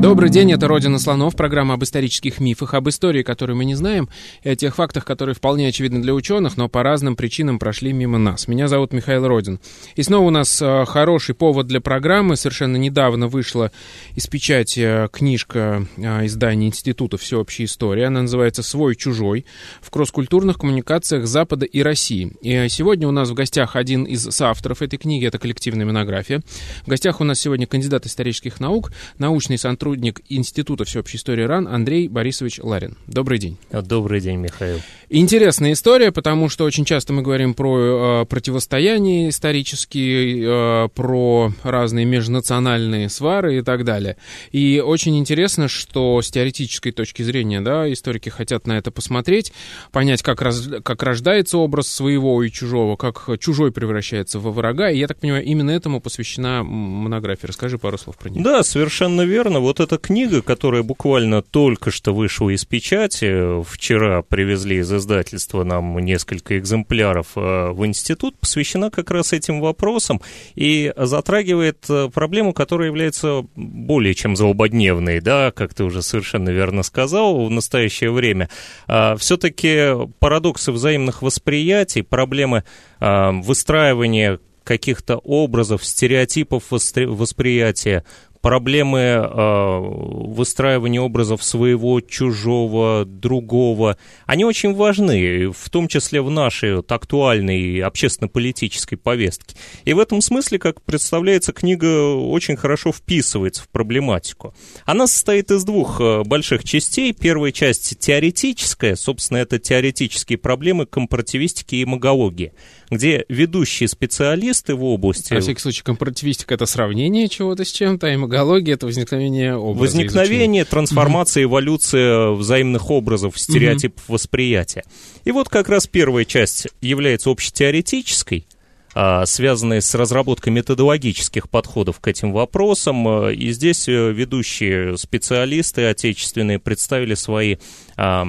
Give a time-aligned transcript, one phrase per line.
[0.00, 4.08] Добрый день, это «Родина слонов», программа об исторических мифах, об истории, которую мы не знаем,
[4.44, 8.16] и о тех фактах, которые вполне очевидны для ученых, но по разным причинам прошли мимо
[8.16, 8.46] нас.
[8.46, 9.58] Меня зовут Михаил Родин.
[9.96, 12.36] И снова у нас э, хороший повод для программы.
[12.36, 13.72] Совершенно недавно вышла
[14.14, 18.04] из печати книжка э, издания Института всеобщей истории.
[18.04, 19.46] Она называется «Свой-чужой»
[19.80, 22.34] в кросс-культурных коммуникациях Запада и России.
[22.40, 26.40] И сегодня у нас в гостях один из соавторов этой книги, это коллективная монография.
[26.84, 31.66] В гостях у нас сегодня кандидат исторических наук, научный сотрудник сотрудник Института всеобщей истории РАН
[31.66, 32.98] Андрей Борисович Ларин.
[33.06, 33.56] Добрый день.
[33.72, 34.80] Добрый день, Михаил.
[35.08, 40.44] Интересная история, потому что очень часто мы говорим про э, противостояние исторические,
[40.84, 44.18] э, про разные межнациональные свары и так далее.
[44.52, 49.54] И очень интересно, что с теоретической точки зрения, да, историки хотят на это посмотреть,
[49.90, 54.90] понять, как, раз, как рождается образ своего и чужого, как чужой превращается во врага.
[54.90, 57.48] И я так понимаю, именно этому посвящена монография.
[57.48, 58.44] Расскажи пару слов про нее.
[58.44, 59.60] Да, совершенно верно.
[59.60, 65.98] Вот эта книга, которая буквально только что вышла из печати, вчера привезли из издательства нам
[65.98, 70.20] несколько экземпляров э, в институт, посвящена как раз этим вопросам
[70.54, 76.82] и затрагивает э, проблему, которая является более чем злободневной, да, как ты уже совершенно верно
[76.82, 78.48] сказал, в настоящее время.
[78.86, 82.64] А, Все-таки парадоксы взаимных восприятий, проблемы
[83.00, 88.04] а, выстраивания каких-то образов, стереотипов восприятия,
[88.40, 96.76] проблемы э, выстраивания образов своего, чужого, другого, они очень важны, в том числе в нашей
[96.76, 99.56] вот, актуальной общественно-политической повестке.
[99.84, 104.54] И в этом смысле, как представляется, книга очень хорошо вписывается в проблематику.
[104.84, 107.12] Она состоит из двух э, больших частей.
[107.12, 112.52] Первая часть теоретическая, собственно, это теоретические проблемы компаративистики и магологии
[112.90, 115.34] где ведущие специалисты в области...
[115.34, 119.80] На всякий случай, компаративистика— это сравнение чего-то с чем-то, а имагология— это возникновение образа.
[119.80, 120.64] Возникновение, изучения.
[120.64, 124.84] трансформация, эволюция взаимных образов, стереотипов восприятия.
[125.24, 128.46] И вот как раз первая часть является общетеоретической,
[128.94, 133.28] а, связанные с разработкой методологических подходов к этим вопросам.
[133.30, 137.56] И здесь э, ведущие специалисты отечественные представили свои
[138.00, 138.24] а,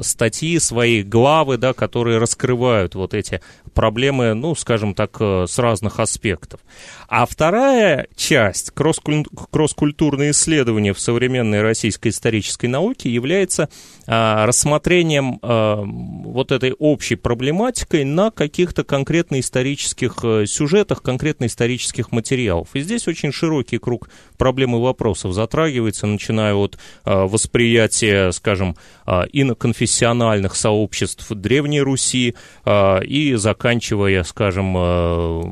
[0.00, 3.40] статьи, свои главы, да, которые раскрывают вот эти
[3.74, 6.60] проблемы, ну, скажем так, э, с разных аспектов.
[7.08, 13.68] А вторая часть, кросс-культурные исследования в современной российской исторической науке, является
[14.06, 22.12] а, рассмотрением а, вот этой общей проблематикой на каких-то конкретно исторических а, сюжетах, конкретно исторических
[22.12, 22.68] материалов.
[22.72, 28.71] И здесь очень широкий круг проблем и вопросов затрагивается, начиная от а, восприятия, скажем,
[29.04, 32.34] а, иноконфессиональных сообществ Древней Руси
[32.64, 35.42] а, и заканчивая, скажем, а,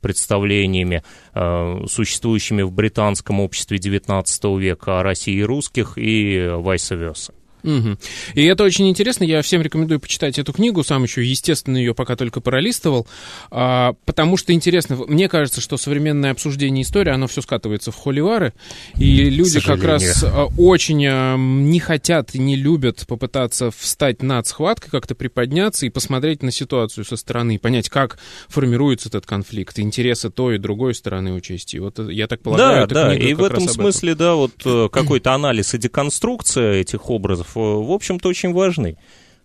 [0.00, 1.02] представлениями
[1.34, 7.35] э, существующими в британском обществе XIX века о России русских и vice versa.
[7.66, 7.98] Угу.
[8.34, 9.24] И это очень интересно.
[9.24, 10.84] Я всем рекомендую почитать эту книгу.
[10.84, 13.08] Сам еще, естественно, ее пока только пролистывал.
[13.50, 18.54] А, потому что интересно, мне кажется, что современное обсуждение истории, оно все скатывается в холивары.
[18.98, 24.90] И люди как раз а, очень не хотят и не любят попытаться встать над схваткой,
[24.90, 28.18] как-то приподняться и посмотреть на ситуацию со стороны, понять, как
[28.48, 31.74] формируется этот конфликт, интересы той и другой стороны учесть.
[31.74, 34.24] И вот я так полагаю, да, да, и в этом смысле, этом.
[34.24, 38.96] да, вот э, какой-то анализ и деконструкция этих образов Э, в общем-то, очень важны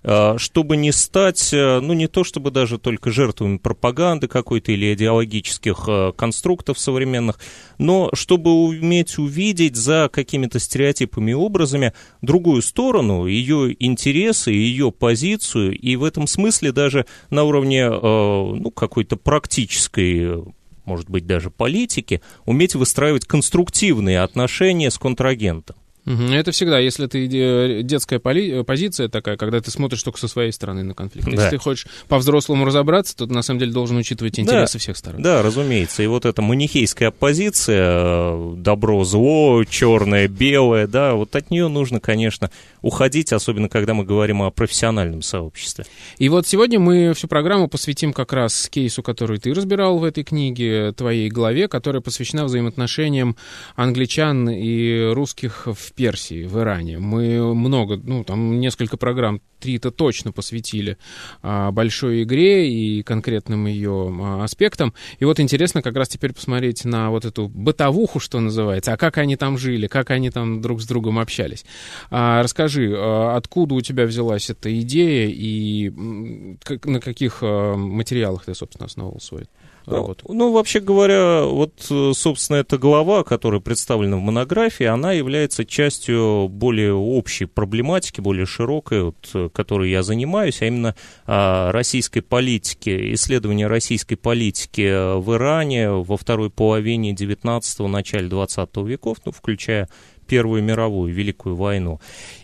[0.03, 4.94] э, чтобы не стать, э, ну, не то чтобы даже только жертвами пропаганды какой-то или
[4.94, 7.39] идеологических конструктов современных,
[7.77, 15.78] но чтобы уметь увидеть за какими-то стереотипами и образами другую сторону, ее интересы, ее позицию,
[15.78, 20.43] и в этом смысле даже на уровне, ну, какой-то практической
[20.85, 25.75] может быть, даже политики, уметь выстраивать конструктивные отношения с контрагентом.
[26.05, 30.51] Это всегда, если ты э, детская поли- позиция такая, когда ты смотришь только со своей
[30.51, 31.27] стороны на конфликт.
[31.27, 31.33] Да.
[31.33, 34.79] Если ты хочешь по-взрослому разобраться, то ты на самом деле должен учитывать интересы да.
[34.79, 35.21] всех сторон.
[35.21, 36.01] Да, разумеется.
[36.01, 42.49] И вот эта манихейская оппозиция, э, добро-зло, черное-белое, да, вот от нее нужно, конечно,
[42.81, 45.85] уходить, особенно когда мы говорим о профессиональном сообществе.
[46.17, 50.23] И вот сегодня мы всю программу посвятим как раз кейсу, который ты разбирал в этой
[50.23, 53.35] книге, твоей главе, которая посвящена взаимоотношениям
[53.75, 56.99] англичан и русских в Персии, в Иране.
[56.99, 60.97] Мы много, ну, там несколько программ три-то точно посвятили
[61.41, 64.93] а, большой игре и конкретным ее а, аспектам.
[65.20, 69.17] И вот интересно как раз теперь посмотреть на вот эту бытовуху, что называется, а как
[69.17, 71.66] они там жили, как они там друг с другом общались.
[72.09, 78.46] А, расскажи, а, откуда у тебя взялась эта идея и как, на каких а, материалах
[78.46, 79.46] ты, собственно, основывал свой
[79.91, 80.26] работу?
[80.29, 86.47] Ну, вообще говоря, вот, э, собственно, эта глава, которая представлена в монографии, она является частью
[86.49, 90.96] более общей проблематики, более широкой, вот, э, которой я занимаюсь, а именно
[91.26, 98.78] а, российской политики, исследования российской политики э, в Иране во второй половине 19-го, начале 20
[98.78, 99.87] веков, ну, включая
[100.32, 101.99] Первую мировую, Великую войну.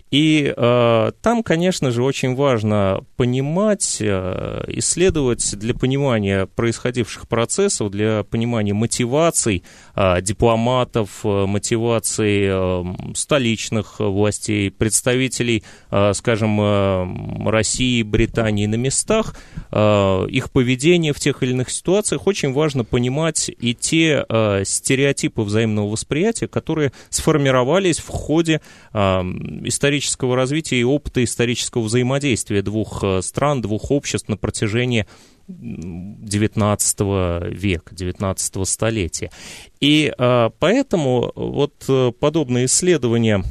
[0.09, 8.23] И э, там, конечно же, очень важно понимать, э, исследовать для понимания происходивших процессов, для
[8.23, 9.63] понимания мотиваций
[9.95, 12.83] э, дипломатов, э, мотиваций э,
[13.15, 19.35] столичных властей, представителей, э, скажем, э, России, Британии на местах,
[19.71, 22.27] э, их поведение в тех или иных ситуациях.
[22.27, 28.61] Очень важно понимать и те э, стереотипы взаимного восприятия, которые сформировались в ходе
[28.93, 35.05] э, исторического исторического развития и опыта исторического взаимодействия двух э, стран, двух обществ на протяжении
[35.47, 39.31] XIX века, XIX столетия.
[39.79, 43.43] И э, поэтому вот э, подобные исследования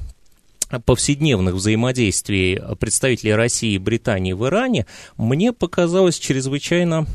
[0.85, 7.07] повседневных взаимодействий представителей России и Британии в Иране мне показалось чрезвычайно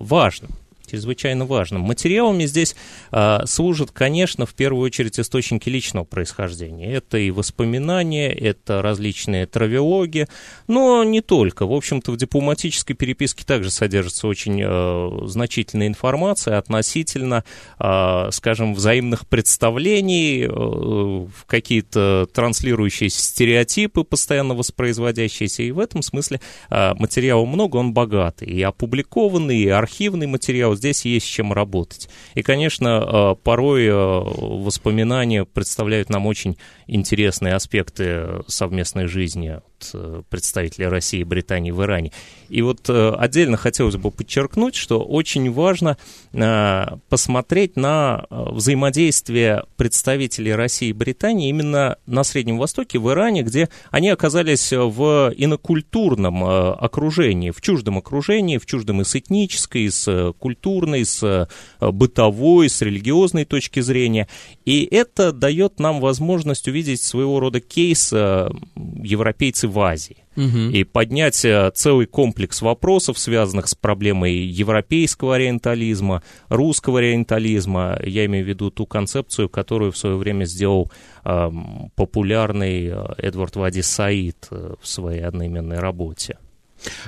[0.00, 0.50] важным
[0.92, 1.80] чрезвычайно важным.
[1.82, 2.76] Материалами здесь
[3.10, 6.92] а, служат, конечно, в первую очередь источники личного происхождения.
[6.92, 10.28] Это и воспоминания, это различные травелоги,
[10.68, 11.66] но не только.
[11.66, 17.44] В общем-то, в дипломатической переписке также содержится очень а, значительная информация относительно,
[17.78, 25.62] а, скажем, взаимных представлений, а, какие-то транслирующиеся стереотипы, постоянно воспроизводящиеся.
[25.62, 28.48] И в этом смысле а, материала много, он богатый.
[28.48, 32.08] И опубликованный, и архивный материал здесь есть с чем работать.
[32.34, 36.56] И, конечно, э, порой э, воспоминания представляют нам очень
[36.88, 39.60] интересные аспекты совместной жизни
[39.94, 42.12] Э, представителей России и Британии в Иране.
[42.48, 45.96] И вот э, отдельно хотелось бы подчеркнуть, что очень важно
[46.32, 53.68] э, посмотреть на взаимодействие представителей России и Британии именно на Среднем Востоке, в Иране, где
[53.90, 60.32] они оказались в инокультурном окружении, в чуждом окружении, в чуждом и с этнической, и с
[60.38, 61.48] культурной, и с
[61.80, 64.28] бытовой, с религиозной точки зрения.
[64.64, 70.24] И это дает нам возможность увидеть своего рода кейс европейцев в Азии.
[70.36, 70.70] Угу.
[70.72, 77.98] И поднять э, целый комплекс вопросов, связанных с проблемой европейского ориентализма, русского ориентализма.
[78.04, 80.90] Я имею в виду ту концепцию, которую в свое время сделал
[81.24, 81.50] э,
[81.96, 86.38] популярный Эдвард Вади Саид э, в своей одноименной работе.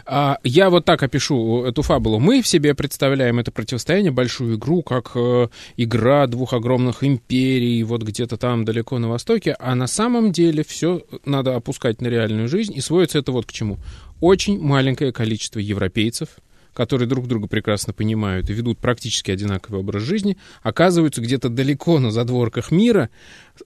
[0.07, 2.19] А, я вот так опишу эту фабулу.
[2.19, 8.03] Мы в себе представляем это противостояние, большую игру, как э, игра двух огромных империй, вот
[8.03, 12.75] где-то там далеко на востоке, а на самом деле все надо опускать на реальную жизнь,
[12.75, 13.79] и сводится это вот к чему.
[14.21, 16.29] Очень маленькое количество европейцев,
[16.73, 22.11] которые друг друга прекрасно понимают и ведут практически одинаковый образ жизни, оказываются где-то далеко на
[22.11, 23.11] задворках мира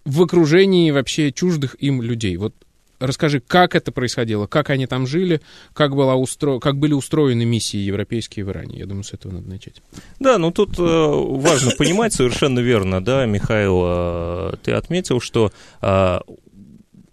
[0.05, 2.37] в окружении вообще чуждых им людей.
[2.37, 2.55] Вот
[2.99, 5.41] Расскажи, как это происходило, как они там жили,
[5.73, 6.59] как, была устро...
[6.59, 8.79] как были устроены миссии европейские в Иране.
[8.79, 9.83] Я думаю, с этого надо начать.
[10.19, 16.19] Да, ну тут э, важно понимать совершенно верно, да, Михаил, э, ты отметил, что э,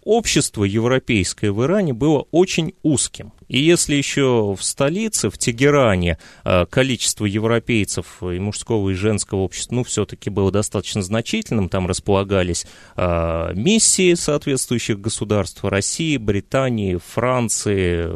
[0.04, 3.32] общество европейское в Иране было очень узким.
[3.48, 9.76] И если еще в столице, в Тегеране, э, количество европейцев и мужского, и женского общества,
[9.76, 18.10] ну, все-таки было достаточно значительным, там располагались э, миссии соответствующих государств России, Британии, Франции,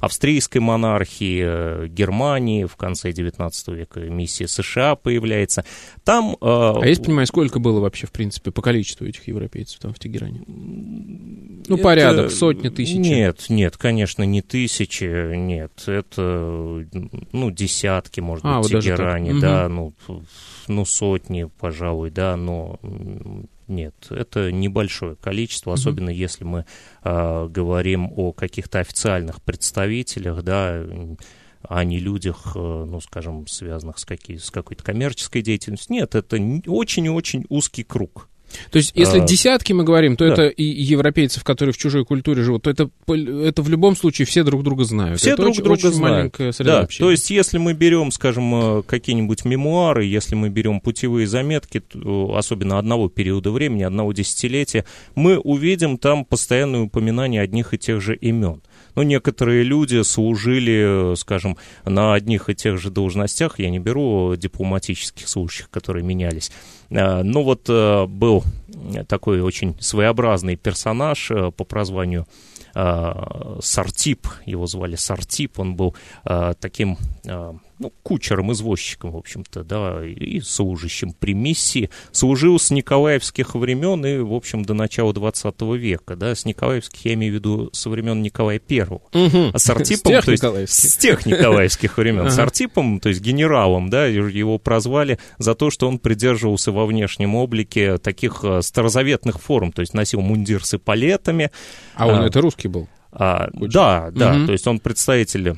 [0.00, 5.64] австрийской монархии, э, Германии, в конце XIX века миссия США появляется.
[6.04, 6.36] Там...
[6.40, 10.42] А я понимаю, сколько было вообще, в принципе, по количеству этих европейцев там в Тегеране?
[10.46, 11.82] Ну, это...
[11.82, 12.94] порядок, сотни тысяч.
[12.94, 16.84] Нет, нет, конечно, не тысячи тысячи, нет, это,
[17.32, 19.94] ну, десятки, может а, быть, вот Тегеране, да, угу.
[20.08, 20.22] ну,
[20.68, 22.78] ну, сотни, пожалуй, да, но
[23.66, 26.66] нет, это небольшое количество, особенно если мы
[27.02, 30.84] э, говорим о каких-то официальных представителях, да,
[31.62, 35.94] а не людях, э, ну, скажем, связанных с, какие, с какой-то коммерческой деятельностью.
[35.94, 38.28] Нет, это очень-очень узкий круг.
[38.70, 40.32] То есть, если а, десятки мы говорим, то да.
[40.32, 44.42] это и европейцев, которые в чужой культуре живут, то это, это в любом случае все
[44.42, 45.20] друг друга знают.
[45.20, 46.16] Все это друг очень, друга очень знают.
[46.16, 50.80] маленькая среда да, То есть, если мы берем, скажем, э, какие-нибудь мемуары, если мы берем
[50.80, 51.82] путевые заметки,
[52.34, 58.16] особенно одного периода времени, одного десятилетия, мы увидим там постоянное упоминание одних и тех же
[58.16, 58.62] имен.
[58.94, 65.28] Но некоторые люди служили, скажем, на одних и тех же должностях, я не беру дипломатических
[65.28, 66.50] служащих, которые менялись,
[66.90, 68.44] а, ну вот э, был
[69.08, 72.26] такой очень своеобразный персонаж э, по прозванию
[73.60, 75.96] Сартип, его звали Сартип, он был
[76.60, 76.96] таким
[77.78, 84.18] ну, кучером, извозчиком, в общем-то, да, и служащим при миссии, служил с николаевских времен и,
[84.18, 88.22] в общем, до начала 20 века, да, с николаевских я имею в виду со времен
[88.22, 89.50] Николая Первого, угу.
[89.52, 94.06] а с Артипом, то есть с тех николаевских времен, с Артипом, то есть генералом, да,
[94.06, 99.80] его прозвали за то, что он придерживался во внешнем облике таких э, старозаветных форм, то
[99.80, 101.50] есть носил мундир с эполетами.
[101.94, 102.88] А он а, это русский был?
[103.12, 104.46] А, да, да, угу.
[104.46, 105.56] то есть он представитель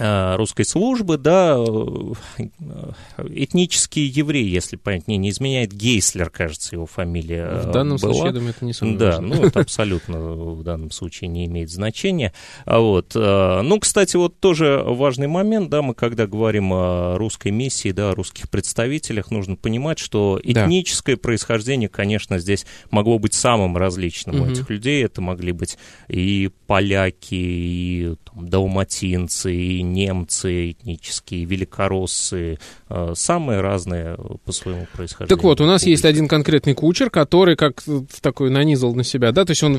[0.00, 2.42] русской службы, да, э,
[3.28, 8.12] этнический еврей, если память мне не изменяет, Гейслер, кажется, его фамилия В данном была.
[8.12, 11.70] случае, я думаю, это не самое Да, ну, это абсолютно в данном случае не имеет
[11.70, 12.32] значения.
[12.64, 13.12] А вот.
[13.14, 18.10] Э, ну, кстати, вот тоже важный момент, да, мы когда говорим о русской миссии, да,
[18.10, 21.20] о русских представителях, нужно понимать, что этническое да.
[21.22, 24.44] происхождение, конечно, здесь могло быть самым различным угу.
[24.44, 25.04] у этих людей.
[25.04, 25.78] Это могли быть
[26.08, 32.58] и поляки, и там, далматинцы, и немцы этнические, великороссы,
[33.14, 35.36] самые разные по своему происхождению.
[35.36, 37.82] Так вот, у нас есть один конкретный кучер, который как
[38.20, 39.78] такой нанизал на себя, да, то есть он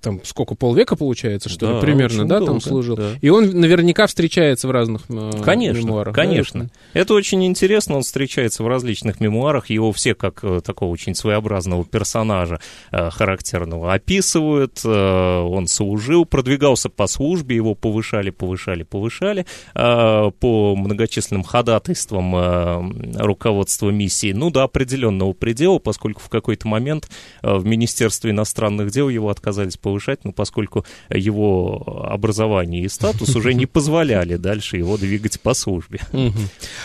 [0.00, 2.96] там сколько, полвека получается, что да, ли, примерно, да, долго, там служил.
[2.96, 3.10] Да.
[3.20, 6.14] И он наверняка встречается в разных э, конечно, мемуарах.
[6.14, 7.00] Конечно, да?
[7.00, 11.84] Это очень интересно, он встречается в различных мемуарах, его все как э, такого очень своеобразного
[11.84, 12.60] персонажа
[12.90, 22.84] характерного описывают, он служил, продвигался по службе, его повышали, повышали, повышали, по многочисленным ходатайствам а,
[23.16, 27.08] руководства миссии, ну, до определенного предела, поскольку в какой-то момент
[27.42, 33.54] а, в Министерстве иностранных дел его отказались повышать, ну, поскольку его образование и статус уже
[33.54, 36.00] не позволяли дальше его двигать по службе.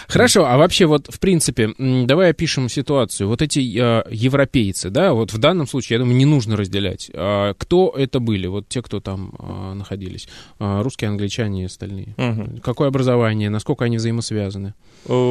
[0.08, 3.28] Хорошо, а вообще вот, в принципе, давай опишем ситуацию.
[3.28, 7.10] Вот эти европейцы, да, вот в данном случае, я думаю, не нужно разделять.
[7.10, 9.34] Кто это были, вот те, кто там
[9.76, 10.28] находились?
[10.60, 12.16] Русские, англичане и остальные.
[12.64, 14.74] Какое образование, насколько они взаимосвязаны?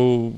[0.09, 0.31] Э,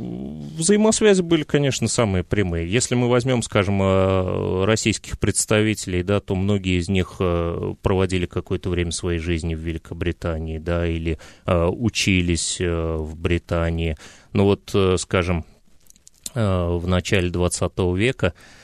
[0.56, 2.70] взаимосвязи были, конечно, самые прямые.
[2.70, 8.70] Если мы возьмем, скажем, э, российских представителей, да, то многие из них э, проводили какое-то
[8.70, 13.96] время своей жизни в Великобритании, да, или учились в Британии.
[14.32, 15.44] Но ну вот, скажем,
[16.34, 18.59] в начале 20 века Э,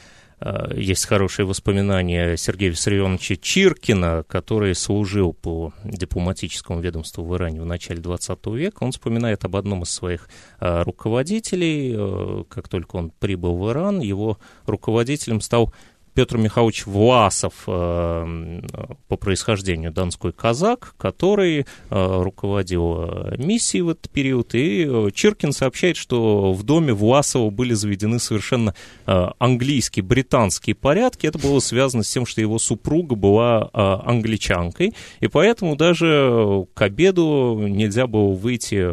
[0.74, 8.00] есть хорошие воспоминания Сергея Виссарионовича Чиркина, который служил по дипломатическому ведомству в Иране в начале
[8.00, 8.84] 20 века.
[8.84, 10.28] Он вспоминает об одном из своих
[10.60, 11.94] э, руководителей.
[11.96, 15.72] Э, как только он прибыл в Иран, его руководителем стал
[16.16, 18.60] Петр Михайлович Власов э,
[19.06, 25.98] по происхождению донской казак, который э, руководил э, миссией в этот период, и Чиркин сообщает,
[25.98, 31.26] что в доме Власова были заведены совершенно английские, британские порядки.
[31.26, 37.66] Это было связано с тем, что его супруга была англичанкой, и поэтому даже к обеду
[37.68, 38.90] нельзя было выйти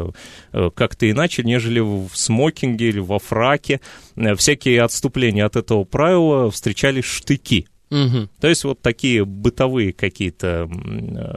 [0.52, 3.80] как-то иначе, нежели в смокинге или во фраке.
[4.36, 7.66] Всякие отступления от этого правила встречались штыки.
[7.90, 8.28] Угу.
[8.40, 10.68] То есть вот такие бытовые какие-то,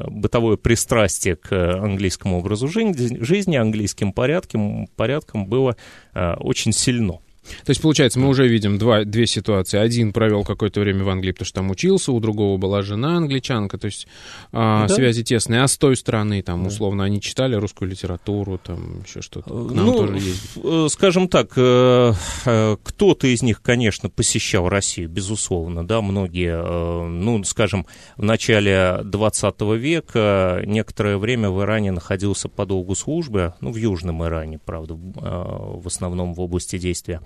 [0.07, 5.75] бытовое пристрастие к английскому образу жизни, английским порядкам, порядкам было
[6.13, 7.19] э, очень сильно.
[7.66, 9.77] То есть, получается, мы уже видим два, две ситуации.
[9.77, 13.77] Один провел какое-то время в Англии, потому что там учился, у другого была жена англичанка,
[13.77, 14.08] то есть
[14.51, 14.94] а, да.
[14.94, 15.63] связи тесные.
[15.63, 19.50] А с той стороны, там, условно, они читали русскую литературу, там, еще что-то.
[19.50, 20.86] К нам ну, тоже ездили.
[20.86, 22.13] Э, скажем так, э,
[22.46, 27.86] э, кто-то из них, конечно, посещал Россию, безусловно, да, многие, ну, скажем,
[28.18, 34.24] в начале 20 века некоторое время в Иране находился по долгу службы, ну, в Южном
[34.24, 37.22] Иране, правда, в основном в области действия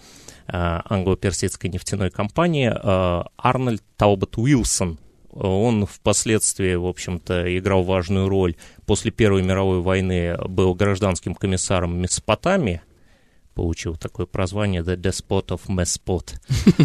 [0.48, 5.00] англо-персидской нефтяной компании э, Арнольд Таубат Уилсон.
[5.34, 8.56] Он впоследствии, в общем-то, играл важную роль.
[8.86, 12.82] После Первой мировой войны был гражданским комиссаром Месопотамии,
[13.53, 16.36] получил такое прозвание The Despot of Mespot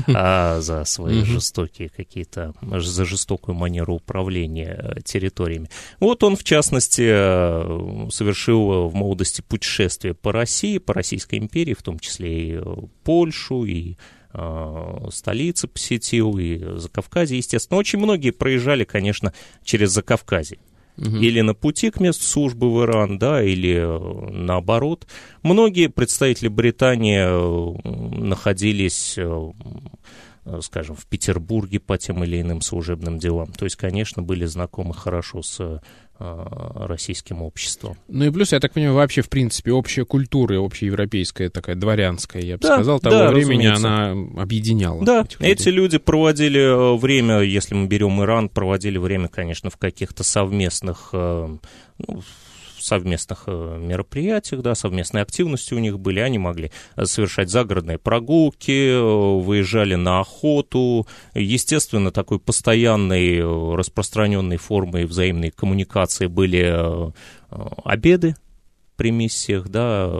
[0.15, 5.71] а, за свои жестокие какие-то, за жестокую манеру управления э, территориями.
[6.01, 11.83] Вот он, в частности, э, совершил в молодости путешествие по России, по Российской империи, в
[11.83, 12.61] том числе и
[13.05, 13.97] Польшу, и
[15.11, 17.79] столицы посетил, и Закавказье, естественно.
[17.79, 19.33] Очень многие проезжали, конечно,
[19.65, 20.59] через Закавказье.
[20.99, 21.17] Угу.
[21.17, 23.85] Или на пути к месту службы в Иран, да, или
[24.33, 25.07] наоборот.
[25.43, 27.27] Многие представители Британии
[28.19, 29.19] находились
[30.61, 33.53] скажем, в Петербурге по тем или иным служебным делам.
[33.53, 35.81] То есть, конечно, были знакомы хорошо с
[36.19, 37.99] Э, российским обществом.
[38.09, 42.57] Ну и плюс, я так понимаю, вообще, в принципе, общая культура, общеевропейская, такая дворянская, я
[42.57, 43.87] бы да, сказал, того да, времени разумеется.
[43.87, 45.05] она объединяла.
[45.05, 50.25] Да, эти люди проводили э, время, если мы берем Иран, проводили время, конечно, в каких-то
[50.25, 51.57] совместных э,
[51.99, 52.23] ну,
[52.87, 58.91] совместных э, мероприятиях, да, совместные активности у них были, они могли э, совершать загородные прогулки,
[58.91, 61.07] э, выезжали на охоту.
[61.35, 63.43] Естественно, такой постоянной
[63.77, 67.13] распространенной формой взаимной коммуникации были
[67.85, 68.37] обеды
[68.97, 70.11] при миссиях, да,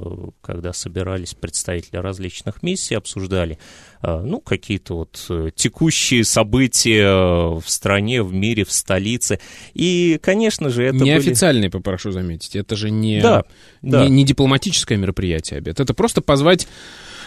[0.43, 3.59] когда собирались представители различных миссий, обсуждали,
[4.03, 9.41] э, ну, какие-то вот э, текущие события в стране, в мире, в столице.
[9.75, 11.83] И, конечно же, это Неофициальные, были...
[11.83, 13.45] попрошу заметить, это же не, да,
[13.83, 14.09] не, да.
[14.09, 15.81] не дипломатическое мероприятие, обед.
[15.81, 16.69] Это просто позвать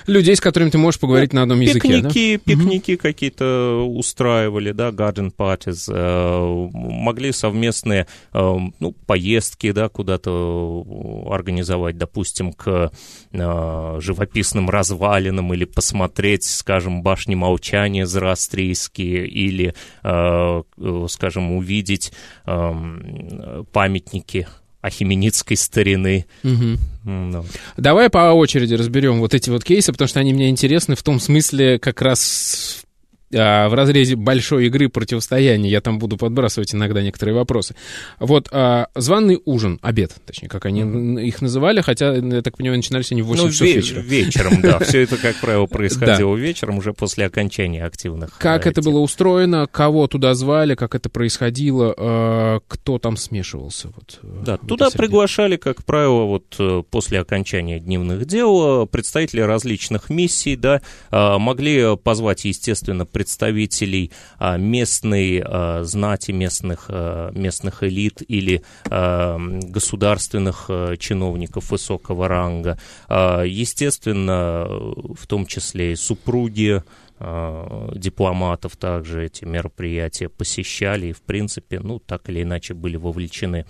[0.10, 2.42] людей, с которыми ты можешь поговорить ну, на одном языке, пикники, да?
[2.44, 3.02] Пикники угу.
[3.02, 10.86] какие-то устраивали, да, garden parties, э, могли совместные, э, ну, поездки, да, куда-то
[11.30, 12.92] организовать, допустим, к
[13.32, 19.74] э, живописным развалинам или посмотреть, скажем, башни молчания зороастрийские или,
[20.04, 20.62] э,
[21.08, 22.12] скажем, увидеть
[22.46, 24.48] э, памятники
[24.82, 26.26] ахименицкой старины.
[26.44, 26.78] Угу.
[27.06, 27.46] Ну.
[27.78, 31.20] Давай по очереди разберем вот эти вот кейсы, потому что они мне интересны в том
[31.20, 32.84] смысле как раз
[33.32, 37.76] в разрезе большой игры противостояния, я там буду подбрасывать иногда некоторые вопросы.
[38.20, 40.82] Вот а, званый ужин, обед, точнее, как они
[41.26, 44.00] их называли, хотя, я так понимаю, начинались они в 8 ну, часов ве- вечера.
[44.00, 48.38] вечером, да, все это, как правило, происходило вечером, уже после окончания активных.
[48.38, 53.90] Как это было устроено, кого туда звали, как это происходило, а, кто там смешивался?
[54.24, 60.56] Э, да, туда приглашали, как правило, вот э, после окончания дневных дел представители различных миссий,
[60.56, 60.82] да,
[61.12, 71.72] могли позвать, естественно, представителей а, местной а, знати, местных, а, местных элит или государственных чиновников
[71.72, 72.80] высокого ранга.
[73.10, 76.82] Естественно, в том числе и супруги
[77.20, 83.66] дипломатов также эти мероприятия посещали и, в принципе, ну, так или иначе были вовлечены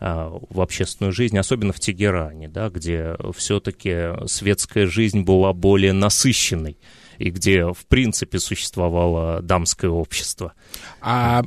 [0.00, 6.76] в общественную жизнь, особенно в Тегеране, да, где все-таки светская жизнь была более насыщенной
[7.20, 10.54] и где, в принципе, существовало дамское общество.
[11.02, 11.42] А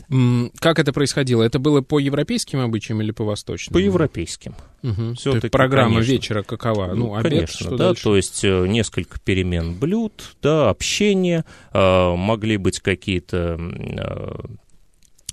[0.59, 1.41] как это происходило?
[1.41, 3.73] Это было по европейским обычаям или по восточным?
[3.73, 4.55] По европейским.
[4.83, 5.15] Угу.
[5.33, 6.11] Есть программа конечно.
[6.11, 6.93] вечера какова?
[6.93, 8.03] Ну, обед, конечно, что да, дальше?
[8.03, 14.31] то есть э, несколько перемен блюд, да, общение, э, могли быть какие-то, э,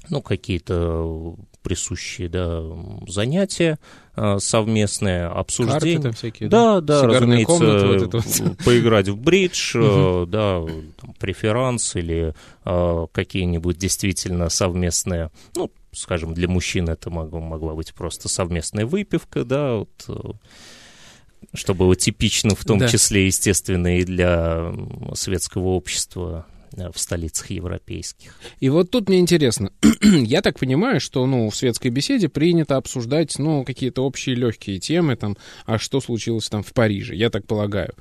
[0.08, 2.62] ну, какие-то присущие, да,
[3.06, 3.78] занятия
[4.14, 6.02] а, совместные, обсуждения.
[6.02, 6.80] Карты всякие, да?
[6.80, 8.58] Да, да, разумеется, вот вот.
[8.64, 10.26] поиграть в бридж, угу.
[10.26, 10.62] да,
[11.00, 17.94] там, преферанс или а, какие-нибудь действительно совместные, ну, скажем, для мужчин это могло, могла быть
[17.94, 20.14] просто совместная выпивка, да, вот, э,
[21.54, 22.88] что было типично в том да.
[22.88, 24.72] числе, естественно, и для
[25.14, 28.34] светского общества Э, в столицах европейских.
[28.60, 33.38] И вот тут мне интересно, я так понимаю, что ну, в светской беседе принято обсуждать
[33.38, 37.94] ну, какие-то общие легкие темы, там, а что случилось там в Париже, я так полагаю.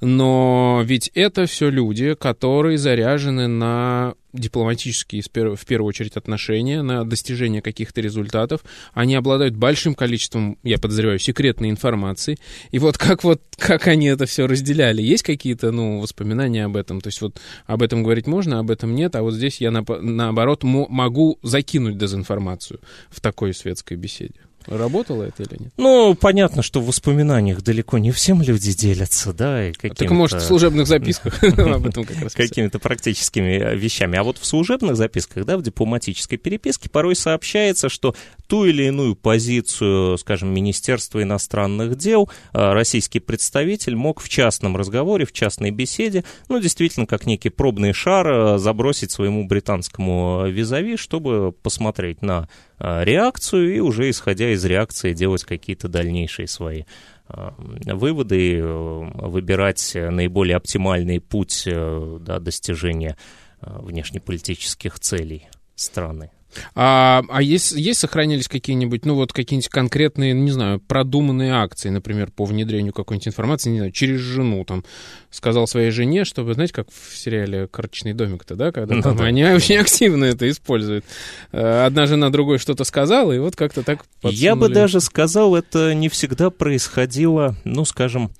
[0.00, 7.62] Но ведь это все люди, которые заряжены на дипломатические, в первую очередь, отношения, на достижение
[7.62, 8.62] каких-то результатов.
[8.92, 12.38] Они обладают большим количеством, я подозреваю, секретной информации.
[12.70, 15.02] И вот как вот, как они это все разделяли?
[15.02, 17.00] Есть какие-то, ну, воспоминания об этом?
[17.00, 19.84] То есть вот об этом говорить можно, об этом нет, а вот здесь я, на,
[20.00, 24.45] наоборот, могу закинуть дезинформацию в такой светской беседе.
[24.66, 25.72] Работало это или нет?
[25.76, 30.44] Ну, понятно, что в воспоминаниях далеко не всем люди делятся, да, и Так, может, в
[30.44, 34.18] служебных записках об этом как раз Какими-то практическими э, вещами.
[34.18, 38.14] А вот в служебных записках, да, в дипломатической переписке порой сообщается, что
[38.48, 45.26] ту или иную позицию, скажем, Министерства иностранных дел э, российский представитель мог в частном разговоре,
[45.26, 51.52] в частной беседе, ну, действительно, как некий пробный шар э, забросить своему британскому визави, чтобы
[51.52, 56.84] посмотреть на реакцию и уже исходя из реакции делать какие-то дальнейшие свои
[57.28, 57.50] э,
[57.94, 63.16] выводы, э, выбирать наиболее оптимальный путь да, достижения
[63.60, 66.30] внешнеполитических целей страны.
[66.74, 72.30] А, а есть, есть сохранились какие-нибудь, ну вот какие-нибудь конкретные, не знаю, продуманные акции, например,
[72.30, 74.84] по внедрению какой-нибудь информации, не знаю, через жену, там,
[75.30, 79.24] сказал своей жене, чтобы, знаете, как в сериале «Карточный домик»-то, да, когда ну, там, да.
[79.24, 81.04] они очень активно это используют.
[81.52, 84.36] Э, одна жена другой что-то сказала, и вот как-то так подсунули.
[84.36, 88.30] Я бы даже сказал, это не всегда происходило, ну, скажем,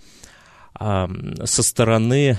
[0.78, 2.38] со стороны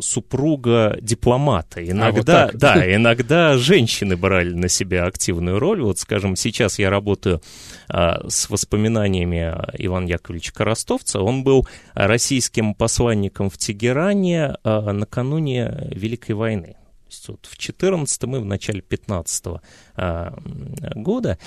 [0.00, 1.82] супруга дипломата.
[1.88, 5.80] Иногда, а, вот да, иногда женщины брали на себя активную роль.
[5.82, 7.40] Вот, скажем, сейчас я работаю
[7.88, 11.20] а, с воспоминаниями Ивана Яковлевича Коростовца.
[11.20, 16.76] Он был российским посланником в Тегеране а, накануне Великой войны
[17.12, 19.44] есть вот в 14 и в начале 15
[19.94, 20.34] а,
[20.94, 21.38] года.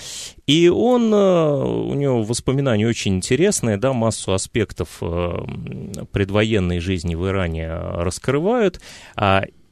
[0.45, 5.45] И он, а, у него воспоминания очень интересные, да, массу аспектов а,
[6.12, 8.80] предвоенной жизни в Иране раскрывают.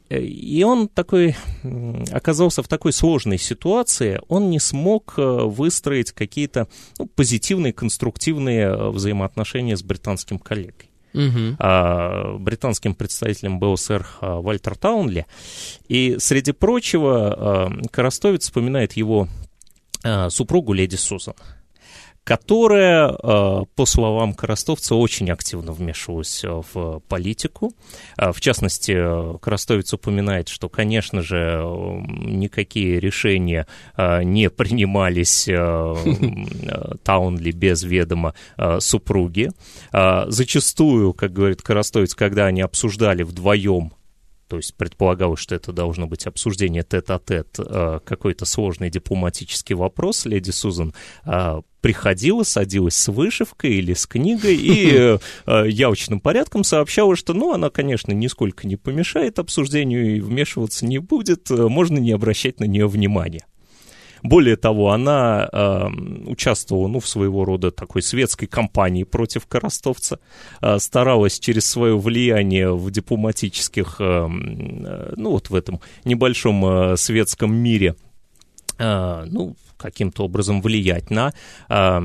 [0.09, 1.35] И он такой
[2.11, 6.67] оказался в такой сложной ситуации, он не смог выстроить какие-то
[6.99, 11.55] ну, позитивные, конструктивные взаимоотношения с британским коллегой угу.
[11.59, 15.25] а, британским представителем БОСР а, Вальтер Таунли.
[15.87, 19.27] И, среди прочего, а, Коростовец вспоминает его
[20.03, 21.35] а, супругу леди Сузан
[22.23, 27.73] которая, э, по словам Коростовца, очень активно вмешивалась э, в политику.
[28.17, 28.93] Э, в частности,
[29.39, 35.45] Коростовец упоминает, что, конечно же, никакие решения не принимались
[37.03, 38.33] Таунли без ведома
[38.79, 39.51] супруги.
[39.91, 43.93] Зачастую, как говорит Коростовец, когда они обсуждали вдвоем
[44.53, 50.51] то есть предполагалось, что это должно быть обсуждение тет-а-тет, -тет, какой-то сложный дипломатический вопрос, леди
[50.51, 50.93] Сузан
[51.81, 57.51] приходила, садилась с вышивкой или с книгой и э, э, явочным порядком сообщала, что, ну,
[57.51, 62.65] она, конечно, нисколько не помешает обсуждению и вмешиваться не будет, э, можно не обращать на
[62.65, 63.47] нее внимания.
[64.23, 65.87] Более того, она э,
[66.27, 70.19] участвовала, ну, в своего рода такой светской кампании против Коростовца,
[70.61, 77.53] э, старалась через свое влияние в дипломатических, э, ну, вот в этом небольшом э, светском
[77.53, 77.95] мире,
[78.79, 81.33] э, ну, каким-то образом влиять на
[81.67, 82.01] э,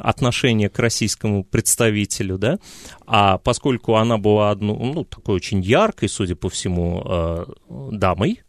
[0.00, 2.58] отношение к российскому представителю, да,
[3.06, 7.44] а поскольку она была одну, ну, такой очень яркой, судя по всему, э,
[7.90, 8.42] дамой,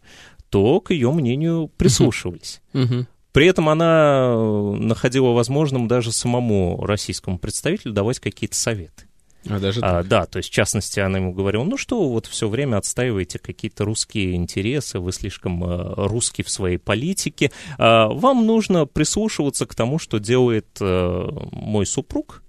[0.49, 2.62] то к ее мнению прислушивались.
[2.73, 3.05] Uh-huh.
[3.31, 4.34] При этом она
[4.77, 9.05] находила возможным даже самому российскому представителю давать какие-то советы.
[9.47, 12.47] А, даже а, да, то есть, в частности, она ему говорила, ну что вот все
[12.47, 18.86] время отстаиваете какие-то русские интересы, вы слишком э, русский в своей политике, а, вам нужно
[18.86, 22.41] прислушиваться к тому, что делает а, мой супруг,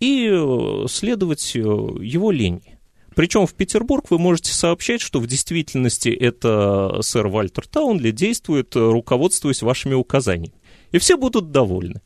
[0.00, 2.77] и следовать его линии.
[3.18, 9.62] Причем в Петербург вы можете сообщать, что в действительности это сэр Вальтер Таунли действует, руководствуясь
[9.62, 10.54] вашими указаниями.
[10.92, 12.00] И все будут довольны.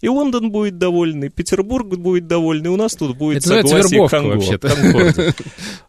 [0.00, 4.40] И Лондон будет довольный, Петербург будет довольный, у нас тут будет это согласие Конго,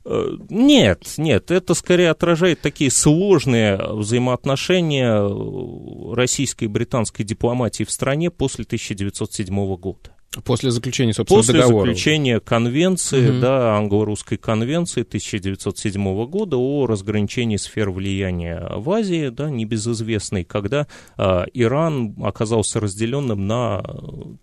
[0.05, 8.29] э, Нет, нет, это скорее отражает такие сложные взаимоотношения российской и британской дипломатии в стране
[8.29, 10.14] после 1907 года.
[10.43, 11.87] После заключения, собственно, После договора.
[11.87, 13.39] заключения конвенции, угу.
[13.39, 21.45] да, англо-русской конвенции 1907 года о разграничении сфер влияния в Азии, да, небезызвестной, когда э,
[21.53, 23.83] Иран оказался разделенным на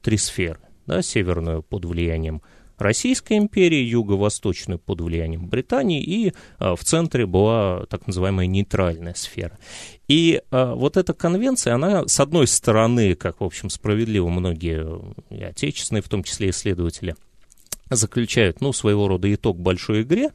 [0.02, 0.60] три сферы.
[0.86, 2.42] Да, северную под влиянием
[2.82, 9.58] Российской империи, юго-восточную под влиянием Британии, и а, в центре была так называемая нейтральная сфера.
[10.08, 15.42] И а, вот эта конвенция, она, с одной стороны, как, в общем, справедливо многие и
[15.42, 17.14] отечественные, в том числе исследователи,
[17.90, 20.30] заключают, ну, своего рода итог большой игре,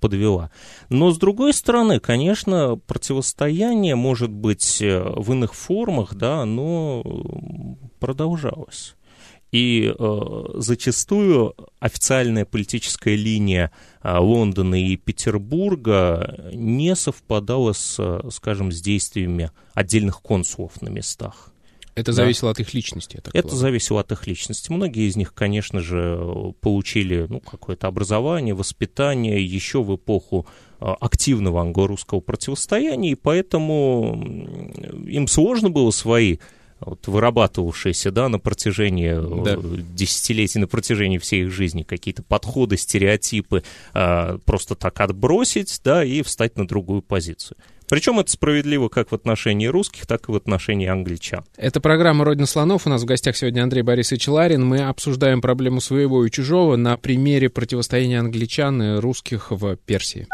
[0.00, 0.50] подвела.
[0.88, 7.04] Но, с другой стороны, конечно, противостояние, может быть, э, в иных формах, да, оно
[8.00, 8.96] продолжалось.
[9.52, 18.80] И э, зачастую официальная политическая линия э, Лондона и Петербурга не совпадала с, скажем, с
[18.80, 21.50] действиями отдельных консулов на местах.
[21.96, 22.52] Это зависело да.
[22.52, 23.60] от их личности, я так Это полагаю.
[23.60, 24.70] зависело от их личности.
[24.70, 30.46] Многие из них, конечно же, получили ну, какое-то образование, воспитание еще в эпоху
[30.80, 34.22] э, активного англо-русского противостояния, и поэтому
[35.06, 36.38] им сложно было свои
[36.80, 39.12] вот, вырабатывавшиеся да, на протяжении
[39.44, 39.54] да.
[39.54, 43.62] Э, десятилетий, на протяжении всей их жизни, какие-то подходы, стереотипы
[43.94, 47.56] э, просто так отбросить да, и встать на другую позицию.
[47.90, 51.44] Причем это справедливо как в отношении русских, так и в отношении англичан.
[51.56, 52.86] Это программа «Родина слонов».
[52.86, 54.64] У нас в гостях сегодня Андрей Борисович Ларин.
[54.64, 60.28] Мы обсуждаем проблему своего и чужого на примере противостояния англичан и русских в Персии.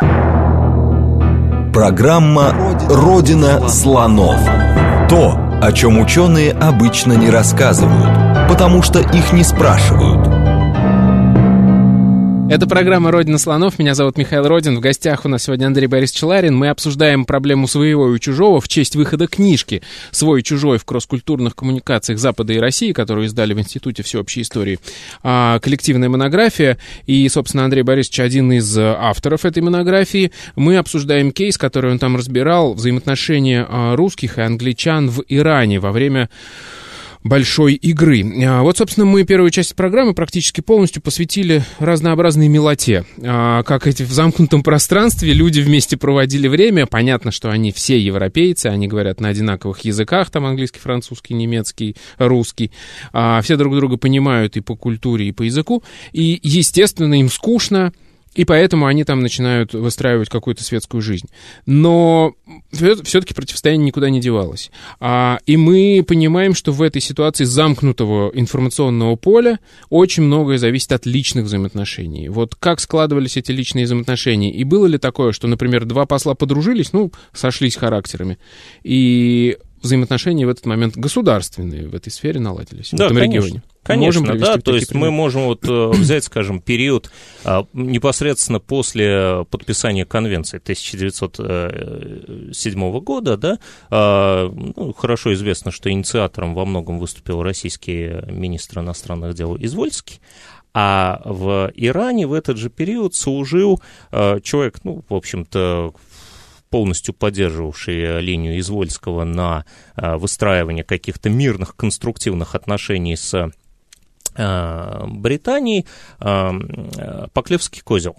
[1.73, 4.96] Программа «Родина слонов».
[5.09, 10.27] То, о чем ученые обычно не рассказывают, потому что их не спрашивают–
[12.57, 13.79] это программа «Родина слонов».
[13.79, 14.77] Меня зовут Михаил Родин.
[14.77, 16.57] В гостях у нас сегодня Андрей Борисович Челарин.
[16.57, 21.55] Мы обсуждаем проблему своего и чужого в честь выхода книжки «Свой и чужой» в кросс-культурных
[21.55, 24.79] коммуникациях Запада и России, которую издали в Институте всеобщей истории.
[25.23, 26.79] А, коллективная монография.
[27.05, 30.33] И, собственно, Андрей Борисович один из авторов этой монографии.
[30.55, 35.93] Мы обсуждаем кейс, который он там разбирал, взаимоотношения а, русских и англичан в Иране во
[35.93, 36.31] время
[37.29, 38.25] большой игры.
[38.47, 43.05] А, вот, собственно, мы первую часть программы практически полностью посвятили разнообразной милоте.
[43.23, 46.87] А, как эти в замкнутом пространстве люди вместе проводили время.
[46.87, 52.71] Понятно, что они все европейцы, они говорят на одинаковых языках, там английский, французский, немецкий, русский.
[53.13, 55.83] А, все друг друга понимают и по культуре, и по языку.
[56.13, 57.93] И, естественно, им скучно,
[58.37, 61.27] и поэтому они там начинают выстраивать какую-то светскую жизнь.
[61.65, 62.35] Но
[62.71, 64.71] все-таки противостояние никуда не девалось.
[65.01, 71.07] А, и мы понимаем, что в этой ситуации замкнутого информационного поля очень многое зависит от
[71.07, 72.29] личных взаимоотношений.
[72.29, 74.53] Вот как складывались эти личные взаимоотношения?
[74.53, 78.39] И было ли такое, что, например, два посла подружились, ну, сошлись характерами,
[78.83, 83.47] и взаимоотношения в этот момент государственные в этой сфере наладились, да, в этом конечно.
[83.47, 83.63] регионе.
[83.87, 85.11] Конечно, да, то есть примеры?
[85.11, 87.11] мы можем вот э, взять, скажем, период
[87.45, 96.55] а, непосредственно после подписания конвенции 1907 э, года, да, а, ну, хорошо известно, что инициатором
[96.55, 100.21] во многом выступил российский министр иностранных дел Извольский,
[100.75, 105.95] а в Иране в этот же период служил э, человек, ну, в общем-то,
[106.71, 113.51] полностью поддерживавший линию Извольского на выстраивание каких-то мирных конструктивных отношений с Э,
[114.37, 115.87] Британии
[116.21, 118.17] э, Поклевский козел.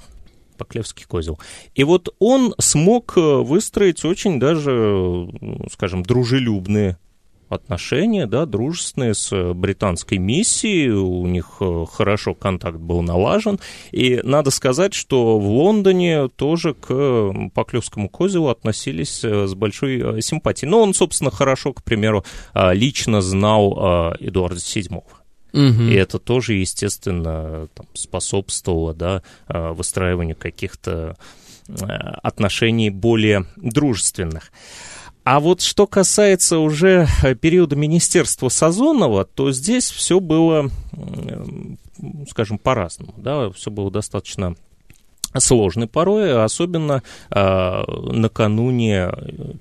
[0.57, 1.39] Поклевский козел.
[1.75, 5.29] И вот он смог э, выстроить очень даже,
[5.71, 6.97] скажем, дружелюбные
[7.49, 11.61] отношения, да, дружественные с британской миссией, у них
[11.93, 13.57] хорошо контакт был налажен,
[13.93, 20.69] и надо сказать, что в Лондоне тоже к Поклевскому козелу относились с большой симпатией.
[20.69, 25.03] Но он, собственно, хорошо, к примеру, лично знал Эдуарда VII.
[25.53, 25.83] Угу.
[25.83, 31.15] И это тоже, естественно, там, способствовало да, а, выстраиванию каких-то
[31.69, 34.51] а, отношений более дружественных.
[35.23, 37.07] А вот что касается уже
[37.41, 40.69] периода министерства Сазонова, то здесь все было,
[42.29, 43.13] скажем, по-разному.
[43.17, 44.55] Да, все было достаточно
[45.35, 49.11] сложный порой, особенно э, накануне